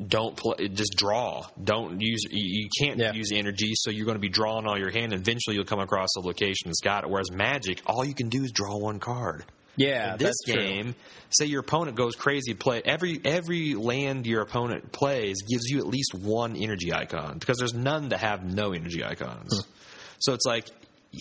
[0.06, 1.46] don't play, just draw.
[1.64, 2.22] Don't use.
[2.30, 3.14] You, can't Yeah.
[3.14, 5.14] use energy, so you're going to be drawing all your hand.
[5.14, 7.10] And eventually, you'll come across a location that's got it.
[7.10, 9.46] Whereas Magic, all you can do is draw one card.
[9.78, 10.56] Yeah, In this that's true.
[10.66, 10.96] game,
[11.32, 15.86] say your opponent goes crazy, play every every land your opponent plays gives you at
[15.88, 19.54] least one energy icon because there's none that have no energy icons.
[19.54, 19.72] Hmm.
[20.20, 20.68] So it's like,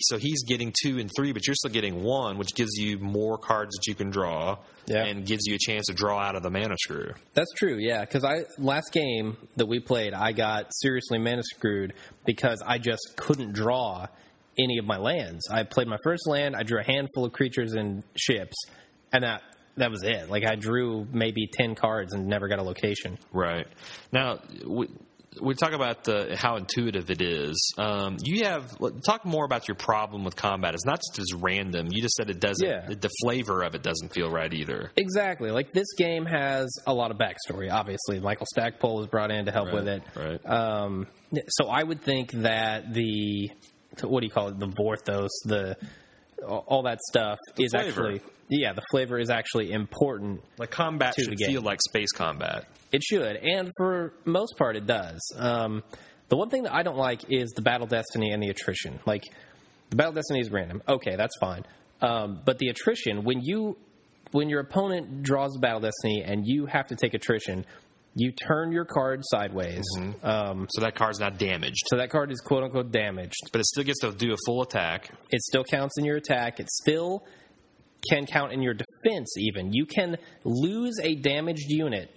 [0.01, 3.37] so he's getting two and three, but you're still getting one, which gives you more
[3.37, 5.05] cards that you can draw Yeah.
[5.05, 7.11] and gives you a chance to draw out of the mana screw.
[7.33, 8.01] That's true, yeah.
[8.01, 11.93] Because I last game that we played, I got seriously mana screwed
[12.25, 14.07] because I just couldn't draw
[14.57, 15.47] any of my lands.
[15.51, 18.55] I played my first land, I drew a handful of creatures and ships,
[19.11, 19.41] and that
[19.77, 20.29] that was it.
[20.29, 23.17] Like I drew maybe ten cards and never got a location.
[23.33, 23.67] Right
[24.13, 24.39] now,
[25.41, 27.73] we, talk about the how intuitive it is.
[27.77, 30.73] Um, you have talk more about your problem with combat.
[30.73, 31.87] It's not just as random.
[31.91, 32.67] You just said it doesn't.
[32.67, 32.87] Yeah.
[32.87, 34.91] The flavor of it doesn't feel right either.
[34.95, 35.51] Exactly.
[35.51, 37.71] Like this game has a lot of backstory.
[37.71, 40.03] Obviously, Michael Stackpole was brought in to help with it.
[40.15, 40.45] Right.
[40.45, 41.07] Um,
[41.49, 43.51] so I would think that the
[44.03, 44.59] what do you call it?
[44.59, 45.77] The Vorthos, the
[46.43, 47.89] all that stuff is flavor.
[47.89, 50.43] actually yeah, the flavor is actually important.
[50.57, 52.65] Like combat To should the feel like space combat.
[52.91, 55.19] It should, and for most part, it does.
[55.35, 55.83] Um,
[56.29, 58.99] the one thing that I don't like is the battle destiny and the attrition.
[59.05, 59.23] Like
[59.89, 60.81] the battle destiny is random.
[60.87, 61.63] Okay, that's fine.
[62.01, 63.77] Um, but the attrition when you
[64.31, 67.65] when your opponent draws a battle destiny and you have to take attrition,
[68.15, 69.83] you turn your card sideways.
[70.23, 73.35] Um, So that card's not damaged, so that card is quote unquote damaged.
[73.51, 75.11] but it still gets to do a full attack.
[75.31, 76.59] It still counts in your attack.
[76.59, 77.23] It still
[78.09, 79.35] can count in your defense.
[79.37, 82.09] Even you can lose a damaged unit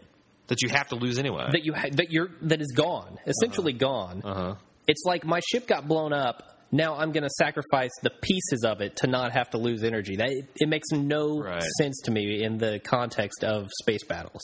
[0.49, 1.49] That you have to lose anyway.
[1.51, 4.23] that you ha- that you're that is gone, essentially gone.
[4.25, 4.55] uh-huh.
[4.87, 6.43] It's like my ship got blown up.
[6.71, 10.17] Now I'm going to sacrifice the pieces of it to not have to lose energy.
[10.17, 11.63] That it, it makes no Right.
[11.81, 14.41] sense to me in the context of space battles.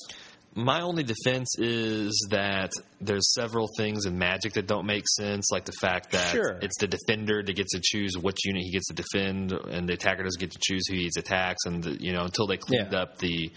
[0.56, 5.64] My only defense is that there's several things in Magic that don't make sense, like
[5.64, 6.58] the fact that Sure.
[6.62, 9.94] it's the defender that gets to choose which unit he gets to defend, and the
[9.94, 12.92] attacker doesn't get to choose who he attacks, and the, you know until they cleaned
[12.92, 13.00] Yeah.
[13.00, 13.50] up the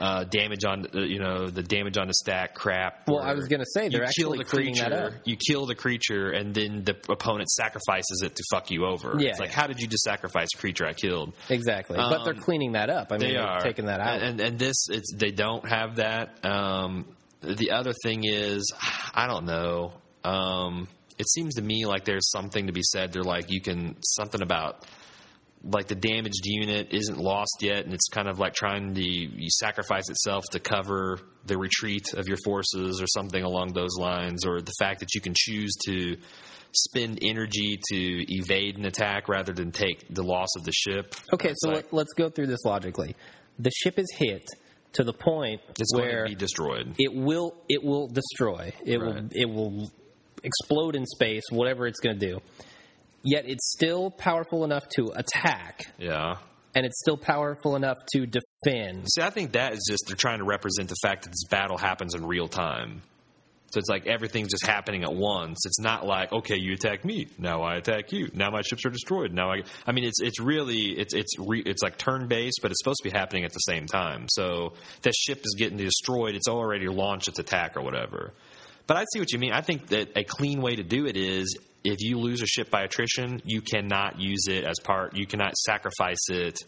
[0.00, 3.08] uh, damage on uh, you know the damage on the stack crap.
[3.08, 5.22] Well, I was gonna say, they're you kill actually the cleaning that creature, up.
[5.24, 9.14] You kill the creature, and then the opponent sacrifices it to fuck you over.
[9.18, 9.56] Yeah, it's like yeah.
[9.56, 11.34] how did you just sacrifice a creature I killed?
[11.48, 13.08] Exactly, but they're Um, cleaning that up.
[13.12, 14.22] I mean, They they're taking that out.
[14.22, 16.44] and and this it's they don't have that.
[16.44, 17.06] Um,
[17.42, 18.72] the other thing is,
[19.14, 19.92] I don't know.
[20.24, 20.88] Um,
[21.18, 23.12] it seems to me like there's something to be said.
[23.12, 24.84] They're like you can something about
[25.64, 29.48] like the damaged unit isn't lost yet, and it's kind of like trying to you
[29.50, 34.60] sacrifice itself to cover the retreat of your forces, or something along those lines, or
[34.60, 36.16] the fact that you can choose to
[36.72, 41.14] spend energy to evade an attack rather than take the loss of the ship.
[41.32, 43.16] okay, It's so like- let, let's go through this logically.
[43.58, 44.46] The ship is hit
[44.92, 46.94] to the point it's where going to be destroyed.
[46.98, 48.72] it will it will destroy.
[48.84, 49.90] It will it will
[50.44, 52.38] explode in space, whatever it's going to do.
[53.22, 56.36] Yet it's still powerful enough to attack, yeah.
[56.74, 59.06] and it's still powerful enough to defend.
[59.10, 61.76] See, I think that is just they're trying to represent the fact that this battle
[61.78, 63.02] happens in real time.
[63.70, 65.58] So it's like everything's just happening at once.
[65.66, 68.90] It's not like okay, you attack me, now I attack you, now my ships are
[68.90, 69.32] destroyed.
[69.34, 72.70] Now I, I mean, it's it's really it's it's re, it's like turn based, but
[72.70, 74.26] it's supposed to be happening at the same time.
[74.30, 76.34] So that ship is getting destroyed.
[76.34, 78.32] It's already launched its attack or whatever.
[78.86, 79.52] But I see what you mean.
[79.52, 82.70] I think that a clean way to do it is if you lose a ship
[82.70, 85.16] by attrition, you cannot use it as part.
[85.16, 86.58] You cannot sacrifice it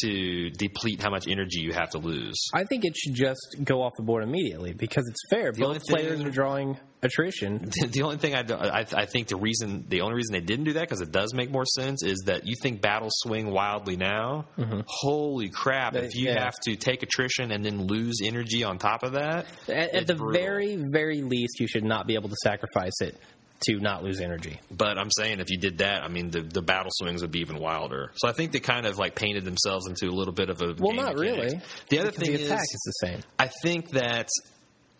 [0.00, 2.36] to deplete how much energy you have to lose.
[2.52, 5.52] I think it should just go off the board immediately because it's fair.
[5.62, 7.70] only Both players thing- are drawing attrition.
[7.92, 8.40] the only thing I,
[8.80, 11.32] I, I think the reason the only reason they didn't do that because it does
[11.34, 14.46] make more sense is that you think battles swing wildly now.
[14.58, 14.80] Mm-hmm.
[14.86, 15.92] Holy crap!
[15.92, 16.44] They- if you yeah.
[16.44, 20.14] have to take attrition and then lose energy on top of that, At, at the
[20.16, 20.40] brutal.
[20.40, 23.16] very, very least, you should not be able to sacrifice it
[23.60, 24.60] to not lose energy.
[24.70, 27.40] But I'm saying if you did that, I mean the the battle swings would be
[27.40, 28.12] even wilder.
[28.16, 30.74] So I think they kind of like painted themselves into a little bit of a
[30.78, 31.18] Well, not mechanics.
[31.54, 31.60] really.
[31.88, 33.20] The other thing the attack is, is the same.
[33.38, 34.28] I think that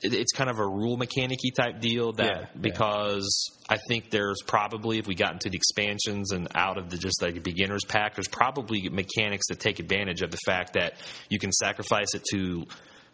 [0.03, 2.47] it's kind of a rule mechanicy type deal that Yeah, yeah.
[2.61, 3.27] because
[3.69, 7.23] I think there's probably if we got into the expansions and out of the just
[7.23, 10.95] like beginners pack, there's probably mechanics that take advantage of the fact that
[11.31, 12.67] you can sacrifice it to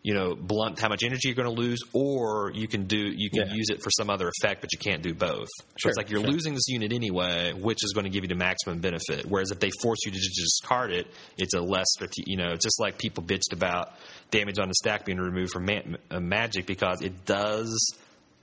[0.04, 3.30] you know, blunt how much energy you're going to lose, or you can do you
[3.30, 3.54] can Yeah.
[3.54, 5.48] use it for some other effect, but you can't do both.
[5.78, 6.30] so it's like you're sure.
[6.30, 9.26] losing this unit anyway, which is going to give you the maximum benefit.
[9.26, 11.06] Whereas if they force you to just discard it,
[11.38, 11.86] it's a less,
[12.26, 13.90] you know, just like people bitched about
[14.32, 15.80] damage on the stack being removed from ma-
[16.10, 17.94] uh, Magic because it does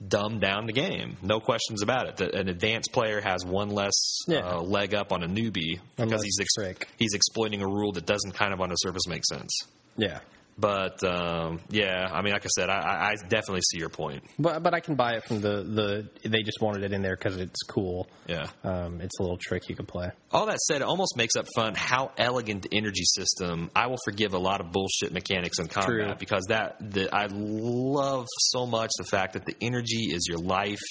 [0.08, 1.18] dumb down the game.
[1.20, 2.16] No questions about it.
[2.16, 3.92] The, an advanced player has one less
[4.26, 4.38] Yeah.
[4.38, 8.06] uh, leg up on a newbie because less he's ex- he's exploiting a rule that
[8.06, 9.50] doesn't kind of on the surface make sense.
[9.98, 10.20] Yeah.
[10.60, 14.22] But um, yeah, I mean, like I said, I, I definitely see your point.
[14.38, 16.28] But but I can buy it from the the.
[16.28, 18.08] They just wanted it in there because it's cool.
[18.26, 18.46] Yeah.
[18.62, 20.10] Um, it's a little trick you can play.
[20.32, 23.70] All that said, it almost makes up fun how elegant the energy system.
[23.74, 26.14] I will forgive a lot of bullshit mechanics in combat True.
[26.18, 30.82] because that the, I love so much the fact that the energy is your life.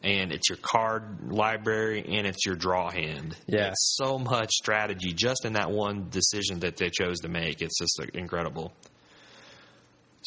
[0.00, 3.36] And it's your card library and it's your draw hand.
[3.48, 3.70] Yeah.
[3.70, 7.62] It's so much strategy just in that one decision that they chose to make.
[7.62, 8.72] It's just incredible.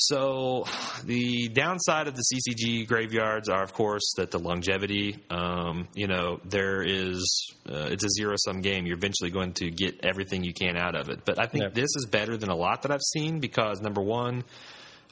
[0.06, 0.66] So,
[1.06, 5.18] the downside of the CCG graveyards are, of course, that the longevity.
[5.30, 8.88] Um, you know, there is uh, it's a zero sum game.
[8.88, 11.24] You're eventually going to get everything you can out of it.
[11.24, 11.74] But I think Yep.
[11.76, 14.44] this is better than a lot that I've seen because number one,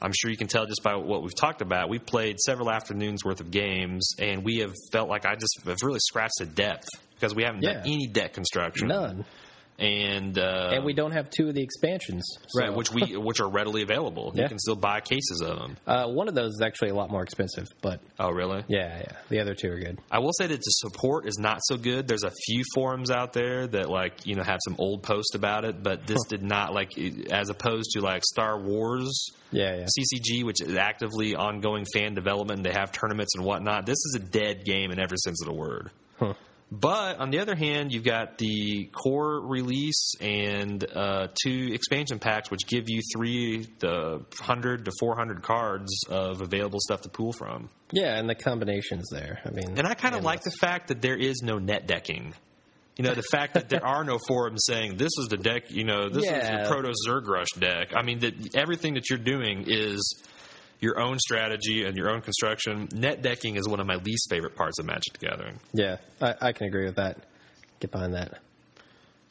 [0.02, 1.88] I'm sure you can tell just by what we've talked about.
[1.88, 5.76] We played several afternoons worth of games, and we have felt like I just have
[5.84, 7.74] really scratched the depth because we haven't Yeah.
[7.74, 8.88] done any deck construction.
[8.88, 9.24] None.
[9.80, 12.22] And uh, and we don't have two of the expansions.
[12.48, 14.32] so- right, which we which are readily available.
[14.34, 15.76] You can still buy cases of them.
[15.86, 18.62] Uh, one of those is actually a lot more expensive, but Oh, really?
[18.68, 19.16] yeah, yeah.
[19.30, 19.98] The other two are good.
[20.10, 22.06] I will say that the support is not so good.
[22.06, 25.64] There's a few forums out there that like you know have some old posts about
[25.64, 26.92] it, but this did not like
[27.30, 29.86] as opposed to like Star Wars Yeah, yeah.
[29.86, 32.62] CCG, which is actively ongoing fan development.
[32.64, 33.86] They have tournaments and whatnot.
[33.86, 35.90] This is a dead game in every sense of the word.
[36.18, 36.34] Huh.
[36.72, 42.48] But on the other hand, you've got the core release and uh, two expansion packs,
[42.50, 47.32] which give you three the hundred to four hundred cards of available stuff to pool
[47.32, 47.70] from.
[47.92, 49.40] Yeah, and the combinations there.
[49.44, 52.34] I mean, And I kind of like the fact that there is no net decking.
[52.96, 55.70] You know, the fact that there are no forums saying this is the deck.
[55.70, 57.92] You know, this is the Proto Zergrush deck.
[57.96, 60.22] I mean, that everything that you're doing is
[60.80, 62.88] your own strategy and your own construction.
[62.92, 65.60] Net decking is one of my least favorite parts of Magic the Gathering.
[65.72, 67.18] Yeah, I, I can agree with that.
[67.80, 68.38] Get behind that.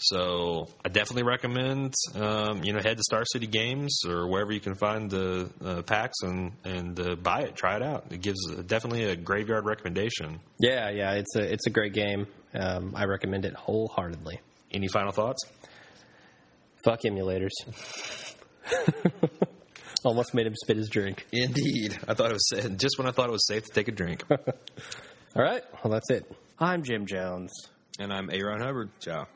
[0.01, 4.61] So I definitely recommend um, you know head to Star City Games or wherever you
[4.61, 8.05] can find the uh, packs and and uh, buy it, try it out.
[8.09, 10.39] It gives definitely a graveyard recommendation.
[10.57, 11.15] Yeah, yeah.
[11.15, 12.27] It's a it's a great game.
[12.53, 14.39] Um, I recommend it wholeheartedly.
[14.71, 15.43] Any final thoughts?
[16.83, 17.49] Fuck emulators.
[20.05, 21.25] Almost made him spit his drink.
[21.31, 23.91] Indeed, I thought it was just when I thought it was safe to take a
[23.91, 24.23] drink.
[24.29, 26.25] All right, well that's it.
[26.57, 27.51] I'm Jim Jones.
[27.99, 28.89] And I'm Aaron Hubbard.
[29.01, 29.27] Ciao.